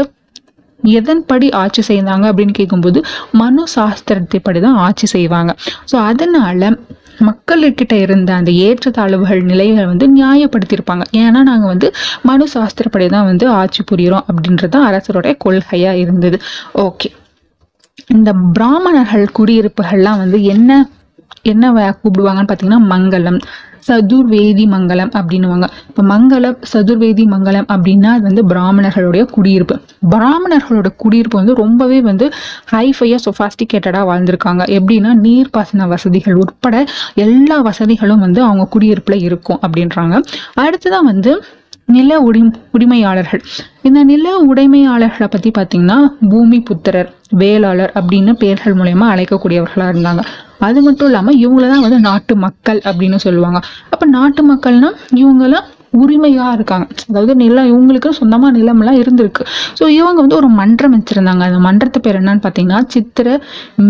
[0.81, 2.99] எதன்படி ஆட்சி செய்தாங்க அப்படின்னு கேட்கும்போது
[3.33, 5.53] மனு சாஸ்திரத்தை படி தான் ஆட்சி செய்வாங்க.
[5.93, 6.71] ஸோ அதனால
[7.21, 11.05] மக்கள்கிட்ட இருந்த அந்த ஏற்றத்தாழ்வுகள் நிலைகளை வந்து நியாயப்படுத்தியிருப்பாங்க.
[11.17, 16.39] ஏன்னா நாங்கள் வந்து மனு சாஸ்திரப்படி தான் வந்து ஆட்சி புரிகிறோம் அப்படின்றது தான் அரசருடைய கொள்கையாக இருந்தது.
[16.75, 17.11] ஓகே.
[18.09, 20.71] இந்த பிராமணர்கள் குடியிருப்புகள்லாம் வந்து என்ன
[21.43, 23.41] என்ன கூப்பிடுவாங்கன்னு பார்த்தீங்கன்னா மங்கலம்
[23.89, 25.67] சதுர்வேதி மங்கலம் அப்படின்னுவாங்க.
[25.89, 29.81] இப்போ மங்கலம் சதுர்வேதி மங்கலம் அப்படின்னா அது வந்து பிராமணர்களுடைய குடியிருப்பு.
[30.11, 32.29] பிராமணர்களோட குடியிருப்பு வந்து ரொம்பவே வந்து
[32.73, 34.63] ஹைஃபையாக சொஃபாஸ்டிகேட்டடாக வாழ்ந்திருக்காங்க.
[34.79, 40.21] எப்படின்னா நீர்ப்பாசன வசதிகள் உட்பட எல்லா வசதிகளும் வந்து அவங்க குடியிருப்பில் இருக்கும் அப்படின்றாங்க.
[40.61, 41.45] அடுத்ததான் வந்து
[41.89, 42.41] நில உடி
[42.77, 43.43] உரிமையாளர்கள்.
[43.89, 45.99] இந்த நில உடைமையாளர்களை பற்றி பார்த்திங்கன்னா
[46.31, 50.23] பூமி புத்திரர் வேளாளர் அப்படின்னு பெயர்கள் மூலயமா அழைக்கக்கூடியவர்களாக இருந்தாங்க.
[50.67, 53.61] அது மட்டும் இல்லாமல் இவங்கள தான் வந்து நாட்டு மக்கள் அப்படின்னு சொல்லுவாங்க.
[53.93, 54.91] அப்போ நாட்டு மக்கள்னா
[55.23, 55.69] இவங்கெல்லாம்
[56.03, 56.87] உரிமையாக இருக்காங்க.
[57.11, 59.43] அதாவது நிலம் இவங்களுக்கு சொந்தமாக நிலமெல்லாம் இருந்திருக்கு.
[59.79, 61.43] ஸோ இவங்க வந்து ஒரு மன்றம் வச்சுருந்தாங்க.
[61.51, 63.37] அந்த மன்றத்து பேர் என்னன்னு பார்த்தீங்கன்னா சித்திர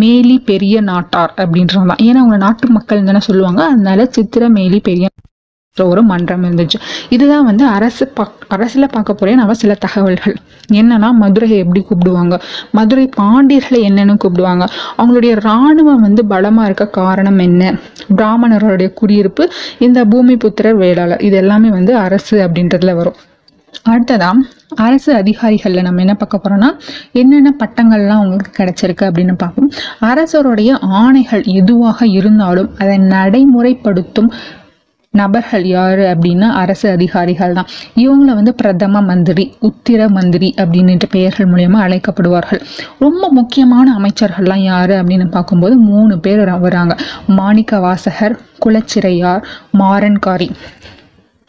[0.00, 3.62] மேலி பெரிய நாட்டார் அப்படின்றவங்க தான் ஏன்னா அவங்க நாட்டு மக்கள் தானே சொல்லுவாங்க.
[3.72, 5.07] அதனால சித்திர மேலி பெரிய
[5.82, 6.78] ஒரு மன்றம் இருந்துச்சு.
[7.08, 10.34] இதுதான் வந்து அரசு பாக் அரசில் பார்க்க போறே நம்ம சில தகவல்கள்.
[10.72, 12.40] என்னன்னா மதுரையை எப்படி கூப்பிடுவாங்க?
[12.72, 14.66] மதுரை பாண்டியர்களை என்னன்னு கூப்பிடுவாங்க?
[14.98, 17.74] அவங்களுடைய இராணுவம் வந்து பலமாக இருக்க காரணம் என்ன?
[18.16, 21.20] பிராமணர்களுடைய குடியிருப்பு இந்த பூமி புத்திரர் வேளாளர்.
[21.20, 23.18] இது எல்லாமே வந்து அரசு அப்படின்றதுல வரும்.
[23.90, 24.32] அடுத்ததா
[24.76, 26.68] அரசு அதிகாரிகளில் நம்ம என்ன பார்க்க போறோம்னா
[27.12, 29.70] என்னென்ன பட்டங்கள்லாம் அவங்களுக்கு கிடைச்சிருக்கு அப்படின்னு பார்ப்போம்.
[30.00, 34.33] அரசருடைய ஆணைகள் எதுவாக இருந்தாலும் அதை நடைமுறைப்படுத்தும்
[35.21, 37.71] நபர்கள் யாரு அப்படின்னா அரசு அதிகாரிகள் தான்.
[38.04, 42.62] இவங்கள வந்து பிரதம மந்திரி உத்திர மந்திரி அப்படின்ற பெயர்கள் மூலியமா அழைக்கப்படுவார்கள்.
[43.04, 46.96] ரொம்ப முக்கியமான அமைச்சர்கள்லாம் யாரு அப்படின்னு பார்க்கும்போது மூணு பேர் வராங்க.
[47.40, 49.44] மாணிக்க வாசகர் குலச்சிறையார்
[49.83, 50.48] மாறன்காரி.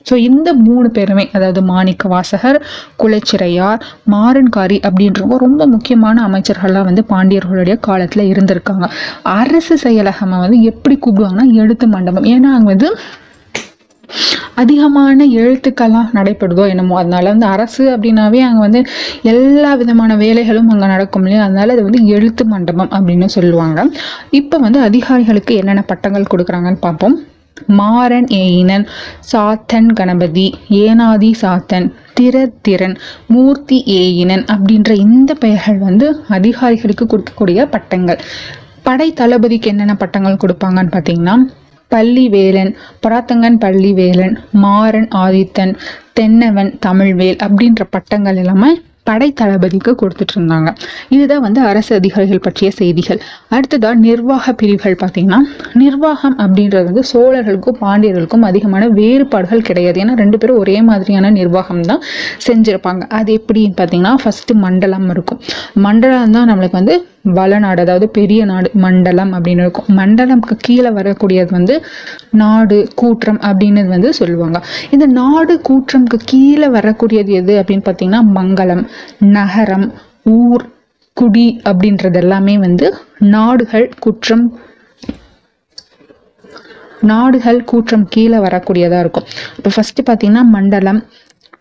[0.06, 2.58] ஸோ இந்த மூணு பேருமே அதாவது மாணிக்க வாசகர்
[3.02, 3.80] குலச்சிறையார்
[4.14, 8.88] மாறன்காரி அப்படின்றவங்க ரொம்ப முக்கியமான அமைச்சர்கள்லாம் வந்து பாண்டியர்களுடைய காலத்தில் இருந்திருக்காங்க.
[9.24, 12.28] அரசு செயலகமாக வந்து எப்படி கூப்பிடுவாங்கன்னா எழுத்து மண்டபம்.
[12.34, 12.90] ஏன்னா அங்கே வந்து
[14.56, 16.98] அதிகமான எழுத்துக்கள்லாம் நடைபெறுதோ என்னமோ.
[16.98, 18.82] அதனால வந்து அரசு அப்படின்னாவே அங்கே வந்து
[19.34, 21.44] எல்லா விதமான வேலைகளும் அங்கே நடக்கும் இல்லையா?
[21.44, 23.86] அதனால அது வந்து எழுத்து மண்டபம் அப்படின்னு சொல்லுவாங்க.
[24.32, 27.18] இப்போ வந்து அதிகாரிகளுக்கு என்னென்ன பட்டங்கள் கொடுக்குறாங்கன்னு பார்ப்போம்.
[27.80, 28.86] மாறன் ஏயினன்
[29.32, 31.88] சாத்தன் கணபதி ஏனாதி சாத்தன்
[32.20, 32.96] திறத்திறன்
[33.28, 38.20] மூர்த்தி ஏயினன் அப்படின்ற இந்த பெயர்கள் வந்து அதிகாரிகளுக்கு கொடுக்கக்கூடிய பட்டங்கள்.
[38.84, 41.36] படை தளபதிக்கு என்னென்ன பட்டங்கள் கொடுப்பாங்கன்னு பார்த்தீங்கன்னா
[41.92, 42.72] பள்ளிவேலன்
[43.04, 45.74] பராத்தங்கன் பள்ளிவேலன் மாறன் ஆதித்தன்
[46.14, 48.72] தென்னவன் தமிழ்வேல் அப்படின்ற பட்டங்கள் எல்லாமே
[49.10, 50.70] படை தளபதிக்கு கொடுத்துட்டு இருந்தாங்க
[51.16, 53.20] இதுதான் வந்து அரசு அதிகாரிகள் பற்றிய செய்திகள்.
[53.56, 55.40] அடுத்ததாக நிர்வாக பிரிவுகள் பார்த்தீங்கன்னா
[55.84, 60.00] நிர்வாகம் அப்படின்றது வந்து சோழர்களுக்கும் பாண்டியர்களுக்கும் அதிகமான வேறுபாடுகள் கிடையாது.
[60.04, 62.04] ஏன்னா ரெண்டு பேரும் ஒரே மாதிரியான நிர்வாகம் தான்
[62.48, 63.04] செஞ்சிருப்பாங்க.
[63.20, 65.42] அது எப்படின்னு பார்த்தீங்கன்னா ஃபஸ்ட்டு மண்டலம் இருக்கும்.
[65.88, 66.96] மண்டலம் தான் நம்மளுக்கு வந்து
[67.38, 69.88] வளநாடு அதாவது பெரிய நாடு மண்டலம் அப்படின்னு இருக்கும்.
[70.00, 71.76] மண்டலம்க்கு கீழே வரக்கூடியது வந்து
[72.42, 74.58] நாடு கூற்றம் அப்படின்னு வந்து சொல்லுவாங்க.
[74.96, 78.84] இந்த நாடு கூற்றம்க்கு கீழே வரக்கூடியது எது அப்படின்னு பார்த்தீங்கன்னா மங்களம்
[79.38, 79.88] நகரம்
[80.24, 80.64] ஊர்
[81.14, 82.88] குடி அப்படின்றது எல்லாமே வந்து
[83.36, 84.46] நாடுகள் குற்றம்
[87.12, 89.28] நாடுகள் கூற்றம் கீழே வரக்கூடியதாக இருக்கும்.
[89.58, 91.00] இப்போ ஃபஸ்ட்டு பார்த்தீங்கன்னா மண்டலம்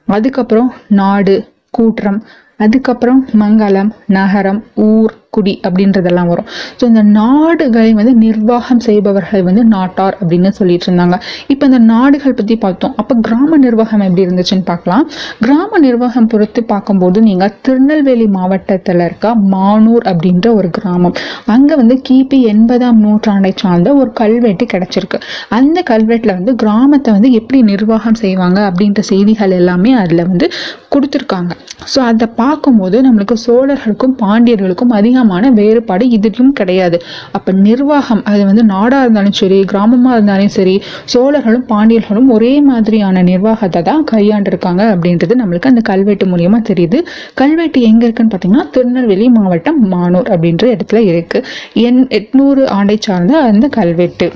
[0.06, 0.70] அதுக்கப்புறம்
[1.00, 1.34] நாடு
[1.70, 2.18] கூற்றம்
[2.56, 6.48] அதுக்கப்புறம் மங்களம் நகரம் ஊர் குடி அப்படின்றதெல்லாம் வரும்.
[6.78, 11.16] ஸோ இந்த நாடுகளை வந்து நிர்வாகம் செய்பவர்கள் வந்து நாட்டார் அப்படின்னு சொல்லிட்டு இருந்தாங்க.
[11.52, 12.94] இப்போ இந்த நாடுகள் பற்றி பார்த்தோம்.
[13.02, 15.04] அப்போ கிராம நிர்வாகம் எப்படி இருந்துச்சுன்னு பார்க்கலாம்.
[15.44, 21.16] கிராம நிர்வாகம் பொறுத்து பார்க்கும்போது நீங்கள் திருநெல்வேலி மாவட்டத்தில் இருக்க மானூர் அப்படின்ற ஒரு கிராமம்.
[21.54, 25.20] அங்கே வந்து கிபி எண்பதாம் நூற்றாண்டை சார்ந்த ஒரு கல்வெட்டு கிடைச்சிருக்கு.
[25.58, 30.46] அந்த கல்வெட்டில் வந்து கிராமத்தை வந்து எப்படி நிர்வாகம் செய்வாங்க அப்படின்ற செய்திகள் எல்லாமே அதில் வந்து
[30.94, 31.52] கொடுத்துருக்காங்க.
[31.92, 34.92] ஸோ அதை பார்க்கும்போது நம்மளுக்கு சோழர்களுக்கும் பாண்டியர்களுக்கும்
[35.24, 36.96] அதிகமான வேறுபாடு இதுலையும் கிடையாது.
[37.36, 40.74] அப்போ நிர்வாகம் அது வந்து நாடாக இருந்தாலும் சரி கிராமமாக இருந்தாலும் சரி
[41.12, 47.00] சோழர்களும் பாண்டியர்களும் ஒரே மாதிரியான நிர்வாகத்தை தான் கையாண்டிருக்காங்க அப்படின்றது நம்மளுக்கு அந்த கல்வெட்டு மூலியமாக தெரியுது.
[47.42, 51.46] கல்வெட்டு எங்கே இருக்குன்னு பார்த்தீங்கன்னா திருநெல்வேலி மாவட்டம் மானூர் அப்படின்ற இடத்துல இருக்குது
[51.86, 54.28] எண் எட்நூறு ஆண்டை சார்ந்த அந்த கல்வெட்டு.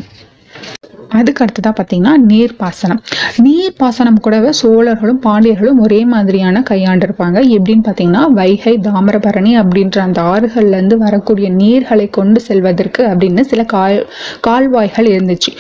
[1.19, 3.01] அதுக்கு அடுத்ததாக பார்த்தீங்கன்னா நீர்ப்பாசனம்.
[3.47, 7.39] நீர்ப்பாசனம் கூடவே சோழர்களும் பாண்டியர்களும் ஒரே மாதிரியான கையாண்டிருப்பாங்க.
[7.57, 13.99] எப்படின்னு பார்த்தீங்கன்னா வைகை தாமிரபரணி அப்படின்ற அந்த ஆறுகள்லேருந்து வரக்கூடிய நீர்களை கொண்டு செல்வதற்கு அப்படின்னு சில கால்
[14.49, 15.53] கால்வாய்கள் இருந்துச்சு.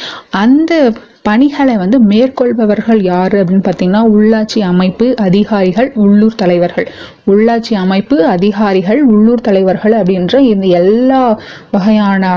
[0.45, 0.93] அந்த
[1.23, 6.87] பணிகளை வந்து மேற்கொள்பவர்கள் யார் அப்படின்னு பார்த்தீங்கன்னா உள்ளாட்சி அமைப்பு அதிகாரிகள் உள்ளூர் தலைவர்கள்.
[7.33, 11.23] உள்ளாட்சி அமைப்பு அதிகாரிகள் உள்ளூர் தலைவர்கள் அப்படின்ற இந்த எல்லா
[11.71, 12.33] வகையான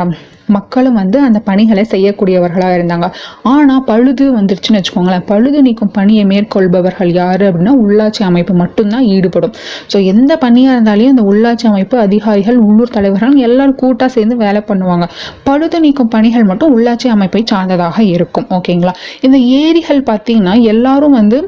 [0.58, 3.08] மக்களும் வந்து அந்த பணிகளை செய்யக்கூடியவர்களாக இருந்தாங்க.
[3.54, 5.26] ஆனால் பழுது வந்துருச்சுன்னு வச்சுக்கோங்களேன்.
[5.32, 9.56] பழுது நீக்கும் பணியை மேற்கொள்பவர்கள் யார் அப்படின்னா உள்ளாட்சி அமைப்பு மட்டும்தான் ஈடுபடும்.
[9.93, 15.08] ஸோ எந்த பணியாக இருந்தாலும் அந்த உள்ளாட்சி அமைப்பு அதிகாரிகள் உள்ளூர் தலைவர்கள் எல்லாரும் கூட்டாக சேர்ந்து வேலை பண்ணுவாங்க.
[15.49, 18.47] பழுது நீக்கும் பணிகள் மட்டும் உள்ளாட்சி அமைப்பை சார்ந்ததாக இருக்கும்.
[18.60, 18.95] ஓகேங்களா
[19.28, 21.39] இந்த ஏரிகள் பார்த்தீங்கன்னா எல்லாரும் வந்து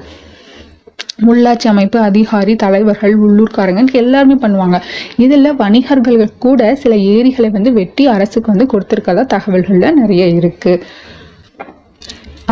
[1.19, 4.81] உள்ளாட்சி அமைப்பு அதிகாரி தலைவர்கள் உள்ளூர்காரங்க எல்லாருமே பண்ணுவாங்க.
[5.17, 10.83] இதில் வணிகர்கள் கூட சில ஏரிகளை வந்து வெட்டி அரசுக்கு வந்து கொடுத்துருக்கதா தகவல்கள்ல நிறைய இருக்கு.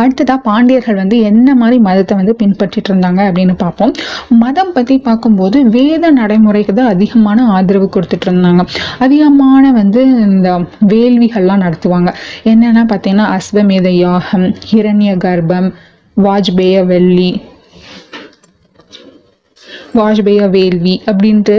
[0.02, 3.92] அடுத்ததா பாண்டியர்கள் வந்து என்ன மாதிரி மதத்தை வந்து பின்பற்றிட்டு இருந்தாங்க அப்படின்னு பார்ப்போம்.
[4.28, 8.64] மதம் பத்தி பார்க்கும்போது வேத நடைமுறைக்கு தான் அதிகமான ஆதரவு கொடுத்துட்டு இருந்தாங்க.
[8.98, 12.12] அதிகமான வந்து இந்த வேள்விகள்லாம் நடத்துவாங்க.
[12.44, 15.72] என்னென்னா பார்த்தீங்கன்னா அஸ்வமேத யாகம் ஹிரண்ய கர்ப்பம்
[16.16, 17.42] வாஜ்பேய வெள்ளி
[20.00, 21.56] வாஜ்பேய வேள்வி அப்படின்ட்டு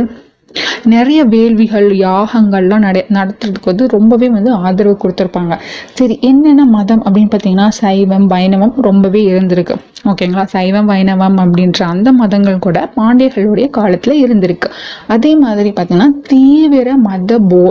[0.94, 5.54] நிறைய வேள்விகள் யாகங்கள்லாம் நட நடத்துறதுக்கு வந்து ரொம்பவே வந்து ஆதரவு கொடுத்துருப்பாங்க.
[5.98, 9.76] சரி என்னென்ன மதம் அப்படின்னு பார்த்தீங்கன்னா சைவம் வைணவம் ரொம்பவே இருந்திருக்கு.
[10.12, 10.46] ஓகேங்களா?
[10.56, 14.70] சைவம் வைணவம் அப்படின்ற அந்த மதங்கள் கூட பாண்டியர்களுடைய காலத்தில் இருந்திருக்கு.
[15.16, 17.64] அதே மாதிரி பார்த்தீங்கன்னா தீவிர மத போ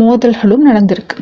[0.00, 1.16] மோதல்களும் நடந்திருக்கு.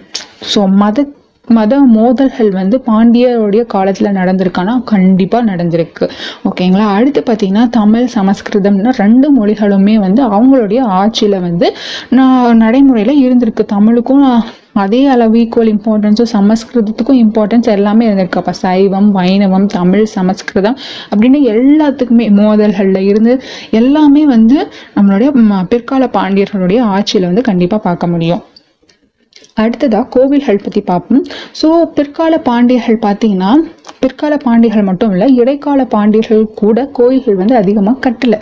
[0.54, 1.06] ஸோ மத
[1.48, 4.82] மத மோதல்கள் வந்து பாண்டியருடைய காலத்தில் நடந்திருக்கானா?
[4.84, 6.10] கண்டிப்பாக நடந்திருக்கு.
[6.48, 6.86] ஓகேங்களா?
[6.98, 11.76] அடுத்து பார்த்தீங்கன்னா தமிழ் சமஸ்கிருதம்னு ரெண்டு மொழிகளுமே வந்து அவங்களுடைய ஆட்சியில் வந்து
[12.10, 13.64] நான் நடைமுறையில் இருந்திருக்கு.
[13.66, 14.24] தமிழுக்கும்
[14.72, 18.40] அதே அளவு ஈக்குவல் இம்பார்ட்டன்ஸும் சமஸ்கிருதத்துக்கும் இம்பார்ட்டன்ஸ் எல்லாமே இருந்திருக்கு.
[18.42, 20.76] அப்போ சைவம் வைணவம் தமிழ் சமஸ்கிருதம்
[21.10, 23.40] அப்படின்னு எல்லாத்துக்குமே மோதல்களில் இருந்து
[23.70, 24.58] எல்லாமே வந்து
[24.96, 25.30] நம்மளுடைய
[25.68, 28.44] பிற்கால பாண்டியர்களுடைய ஆட்சியில் வந்து கண்டிப்பாக பார்க்க முடியும்.
[29.62, 31.24] அடுத்ததாக கோவில்கள் பற்றி பார்ப்போம்.
[31.60, 33.52] ஸோ பிற்கால பாண்டியர்கள் பார்த்தீங்கன்னா
[34.02, 38.34] பிற்கால பாண்டியர்கள் மட்டும் இல்லை இடைக்கால பாண்டியர்கள் கூட கோயில்கள் வந்து அதிகமாக கட்டல.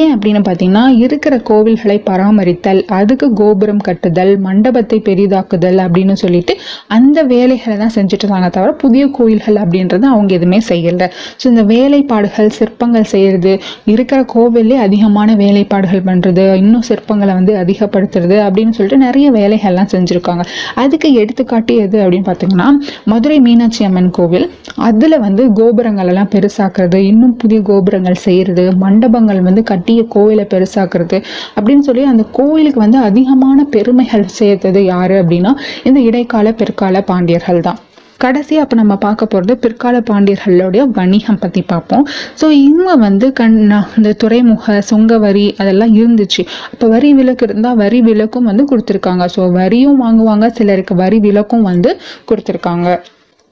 [0.00, 6.54] ஏன் அப்படின்னு பார்த்தீங்கன்னா இருக்கிற கோவில்களை பராமரித்தல் அதுக்கு கோபுரம் கட்டுதல் மண்டபத்தை பெரிதாக்குதல் அப்படின்னு சொல்லிட்டு
[6.96, 11.08] அந்த வேலைகளை தான் செஞ்சுட்டு இருந்தாங்க தவிர புதிய கோயில்கள் அப்படின்றது அவங்க எதுவுமே செய்யலை.
[11.40, 13.54] ஸோ இந்த வேலைப்பாடுகள் சிற்பங்கள் செய்கிறது
[13.94, 20.44] இருக்கிற கோவிலே அதிகமான வேலைப்பாடுகள் பண்ணுறது இன்னும் சிற்பங்களை வந்து அதிகப்படுத்துறது அப்படின்னு சொல்லிட்டு நிறைய வேலைகள்லாம் செஞ்சுருக்காங்க.
[20.82, 22.68] அதுக்கு எடுத்துக்காட்டு எது அப்படின்னு பார்த்தீங்கன்னா
[23.12, 24.46] மதுரை மீனாட்சி அம்மன் கோவில்.
[24.88, 31.18] அதில் வந்து கோபுரங்கள் எல்லாம் பெருசாக்குறது இன்னும் புதிய கோபுரங்கள் செய்கிறது மண்டபங்கள் வந்து கட்டிய கோவிலை பெருசாக்குறது
[31.56, 35.54] அப்படின்னு சொல்லி அந்த கோவிலுக்கு வந்து அதிகமான பெருமைகள் சேர்த்தது யார் அப்படின்னா
[35.88, 37.80] இந்த இடைக்கால பிற்கால பாண்டியர்கள் தான்.
[38.24, 42.04] கடைசி அப்போ நம்ம பார்க்க போகிறது பிற்கால பாண்டியர்களுடைய வணிகம் பற்றி பார்ப்போம்.
[42.40, 43.56] ஸோ இவங்க வந்து கண்
[43.98, 46.44] இந்த துறைமுக சுங்க வரி அதெல்லாம் இருந்துச்சு.
[46.72, 49.26] அப்போ வரி விலக்கு இருந்தால் வரி விலக்கும் வந்து கொடுத்துருக்காங்க.
[49.36, 51.92] ஸோ வரியும் வாங்குவாங்க சிலருக்கு வரி விலக்கும் வந்து
[52.30, 52.88] கொடுத்துருக்காங்க.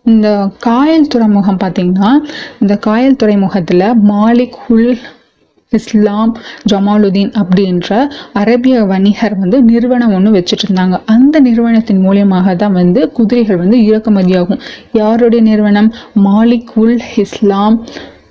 [0.07, 0.29] இந்த
[0.67, 2.11] காயல் துறைமுகம் பார்த்தீங்கன்னா
[2.63, 4.93] இந்த காயல் துறைமுகத்தில் மாலிக் ஹுல்
[5.73, 6.31] இஸ்லாம்
[6.71, 7.89] ஜமாலுதீன் அப்படின்ற
[8.33, 14.61] அரேபிய வணிகர் வந்து நிறுவனம் ஒன்று வச்சுட்டு இருந்தாங்க அந்த நிறுவனத்தின் மூலியமாக தான் வந்து குதிரைகள் வந்து இறக்குமதியாகும்.
[14.93, 15.91] யாருடைய நிறுவனம்?
[16.25, 17.77] மாலிக் உல் இஸ்லாம்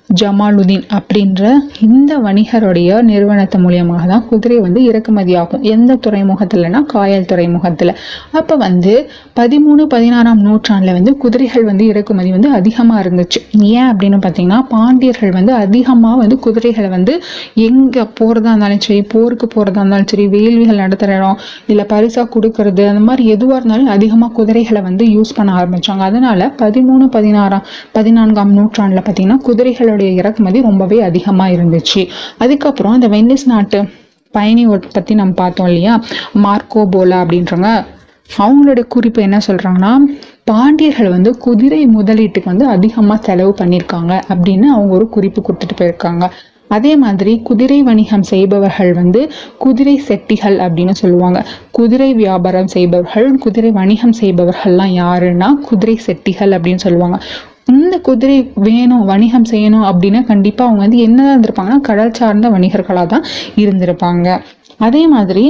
[0.10, 1.42] ஜமாலுதீன் அப்படின்ற
[1.82, 7.92] இந்த வணிகருடைய நிறுவனத்து மூலியமாக தான் குதிரை வந்து இறக்குமதி ஆகும் எந்த துறைமுகத்துலனா காயல் துறைமுகத்தில்.
[8.32, 8.94] அப்போ வந்து
[9.40, 13.42] பதிமூணு பதினாறாம் நூற்றாண்டில் வந்து குதிரைகள் வந்து இறக்குமதி வந்து அதிகமாக இருந்துச்சு.
[13.74, 17.14] ஏன் அப்படின்னு பார்த்தீங்கன்னா பாண்டியர்கள் வந்து அதிகமாக வந்து குதிரைகளை வந்து
[17.68, 23.04] எங்கே போகிறதா இருந்தாலும் சரி போருக்கு போகிறதா இருந்தாலும் சரி வேள்விகள் நடத்துகிற இடம் இல்லை பரிசாக கொடுக்கறது அந்த
[23.10, 29.40] மாதிரி எதுவாக இருந்தாலும் அதிகமாக குதிரைகளை வந்து யூஸ் பண்ண ஆரம்பித்தாங்க அதனால் பதிமூணு பதினாறாம் பதினான்காம் நூற்றாண்டில் பார்த்தீங்கன்னா
[29.46, 32.08] குதிரைகளோட இறக்குமதி ரொம்பவே அதிகமாக இருந்துச்சு.
[32.38, 33.90] அதுக்கப்புறம் இந்த வெனிஸ் நாட்டு
[34.32, 36.04] பயணி பற்றி நம்ம பார்த்தோம் இல்லையா?
[36.44, 37.86] மார்க்கோ போலா அப்படின்றவங்க
[38.38, 39.94] அவங்களோட குறிப்பு என்ன சொல்கிறாங்கன்னா
[40.44, 46.28] பாண்டியர்கள் வந்து குதிரை முதலீட்டுக்கு வந்து அதிகமாக செலவு பண்ணியிருக்காங்க அப்படின்னு அவங்க ஒரு குறிப்பு கொடுத்துட்டு போயிருக்காங்க.
[46.68, 51.46] அதே மாதிரி குதிரை வணிகம் செய்பவர்கள் வந்து குதிரை செட்டிகள் அப்படின்னு சொல்லுவாங்க.
[51.72, 57.20] குதிரை வியாபாரம் செய்பவர்கள் குதிரை வணிகம் செய்பவர்கள்லாம் யாருன்னா குதிரை செட்டிகள் அப்படின்னு சொல்லுவாங்க.
[57.72, 63.26] இந்த குதிரை வேணும் வணிகம் செய்யணும் அப்படின்னா கண்டிப்பாக அவங்க வந்து என்னதான் இருந்திருப்பாங்கன்னா கடல் சார்ந்த வணிகர்களாக தான்
[63.64, 64.28] இருந்திருப்பாங்க.
[64.88, 65.44] அதே மாதிரி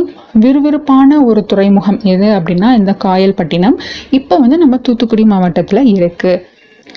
[0.43, 3.77] விறுவிறுப்பான ஒரு துறைமுகம் எது அப்படின்னா இந்த காயல்பட்டினம்.
[4.19, 6.33] இப்போ வந்து நம்ம தூத்துக்குடி மாவட்டத்தில் இருக்கு.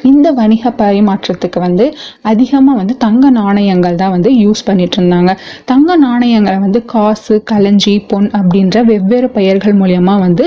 [0.03, 1.87] இந்த வணிக பரிமாற்றத்துக்கு வந்து
[2.23, 5.33] அதிகமாக வந்து தங்க நாணயங்கள் தான் வந்து யூஸ் பண்ணிட்டு இருந்தாங்க
[5.65, 10.45] தங்க நாணயங்களை வந்து காசு களஞ்சி பொன் அப்படின்ற வெவ்வேறு பெயர்கள் மூலயமா வந்து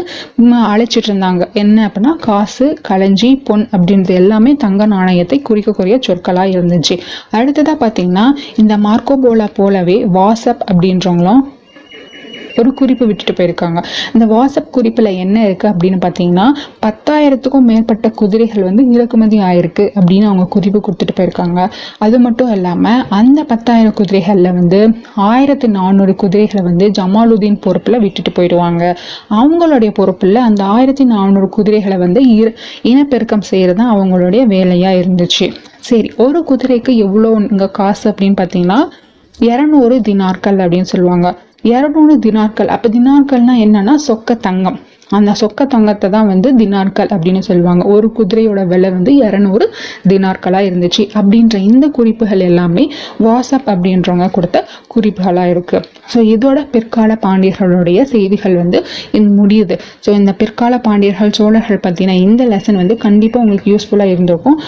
[0.72, 6.97] அழைச்சிட்டு இருந்தாங்க என்ன அப்படின்னா காசு களஞ்சி பொன் அப்படின்றது எல்லாமே தங்க நாணயத்தை குறிக்கக்கூடிய சொற்களாக இருந்துச்சு.
[7.32, 8.26] அடுத்ததாக பார்த்தீங்கன்னா
[8.58, 11.43] இந்த மார்க்கோ போலா போலவே வாட்ஸ்அப் அப்படின்றவங்களும்
[12.62, 13.80] ஒரு குறிப்பு விட்டுட்டு போயிருக்காங்க.
[14.14, 16.47] இந்த வாட்ஸ்அப் குறிப்பில் என்ன இருக்குது அப்படின்னு பார்த்தீங்கன்னா
[16.86, 21.60] பத்தாயிரத்துக்கும் மேற்பட்ட குதிரைகள் வந்து இறக்குமதி ஆயிருக்கு அப்படின்னு அவங்க குறிப்பு கொடுத்துட்டு போயிருக்காங்க.
[22.08, 24.82] அது மட்டும் இல்லாமல் அந்த பத்தாயிரம் குதிரைகளில் வந்து
[25.32, 28.84] ஆயிரத்தி நானூறு குதிரைகளை வந்து ஜமாலுதீன் பொறுப்பில் விட்டுட்டு போயிடுவாங்க.
[29.41, 32.22] அவங்களுடைய பொறுப்பில் அந்த ஆயிரத்தி நானூறு குதிரைகளை வந்து
[32.91, 35.45] இனப்பெருக்கம் செய்கிறது தான் அவங்களுடைய வேலையாக இருந்துச்சு.
[35.88, 38.80] சரி ஒரு குதிரைக்கு எவ்வளோ இங்கே காசு அப்படின்னு பார்த்தீங்கன்னா
[39.49, 41.28] இரநூறு தினார்கள் அப்படின்னு சொல்லுவாங்க.
[41.74, 44.78] இரநூறு தினார்கள் அப்போ தினார்கள்னால் என்னன்னா சொக்க தங்கம்.
[45.18, 47.84] அந்த சொக்க தங்கத்தை தான் வந்து தினார்கள் அப்படின்னு சொல்லுவாங்க.
[47.95, 49.66] ஒரு குதிரையோட விலை வந்து இரநூறு
[50.11, 51.03] தினார்களாக இருந்துச்சு.
[51.20, 52.84] அப்படின்ற இந்த குறிப்புகள் எல்லாமே
[53.26, 54.63] வாட்ஸ்அப் அப்படின்றவங்க கொடுத்த
[54.95, 55.80] குறிப்புகளாக இருக்கு.
[56.13, 58.82] ஸோ இதோட பிற்கால பாண்டியர்களுடைய செய்திகள் வந்து
[59.39, 59.78] முடியுது.
[60.07, 64.59] ஸோ இந்த பிற்கால பாண்டியர்கள் சோழர்கள் பற்றின இந்த லெசன் வந்து கண்டிப்பாக உங்களுக்கு யூஸ்ஃபுல்லாக இருந்திருக்கும்.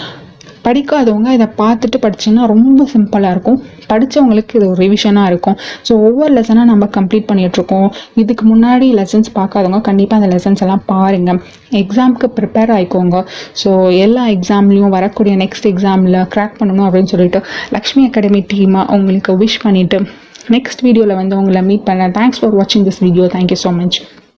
[0.68, 3.58] படிக்காதவங்க இதை பார்த்துட்டு படிச்சீங்கன்னா ரொம்ப சிம்பிளாக இருக்கும்.
[3.90, 5.56] படித்தவங்களுக்கு இது ஒரு ரிவிஷனாக இருக்கும்.
[5.88, 7.88] ஸோ ஒவ்வொரு லெசனாக நம்ம கம்ப்ளீட் பண்ணிகிட்ருக்கோம்
[8.22, 11.40] இதுக்கு முன்னாடி லெசன்ஸ் பார்க்காதவங்க கண்டிப்பாக அந்த லெசன்ஸ் எல்லாம் பாருங்கள்
[11.82, 13.16] எக்ஸாமுக்கு ப்ரிப்பேர் ஆயிக்கோங்க.
[13.62, 13.70] ஸோ
[14.04, 17.40] எல்லா எக்ஸாம்லேயும் வரக்கூடிய நெக்ஸ்ட் எக்ஸாமில் க்ராக் பண்ணணும் அப்படின்னு சொல்லிட்டு
[17.76, 20.00] லக்ஷ்மி அகாடமி டீமாக உங்களுக்கு விஷ் பண்ணிவிட்டு
[20.56, 22.14] நெக்ஸ்ட் வீடியோவில் வந்து உங்களை மீட் பண்ணேன்.
[22.20, 23.98] தேங்க்ஸ் ஃபார் வாட்சிங் this video thank you so much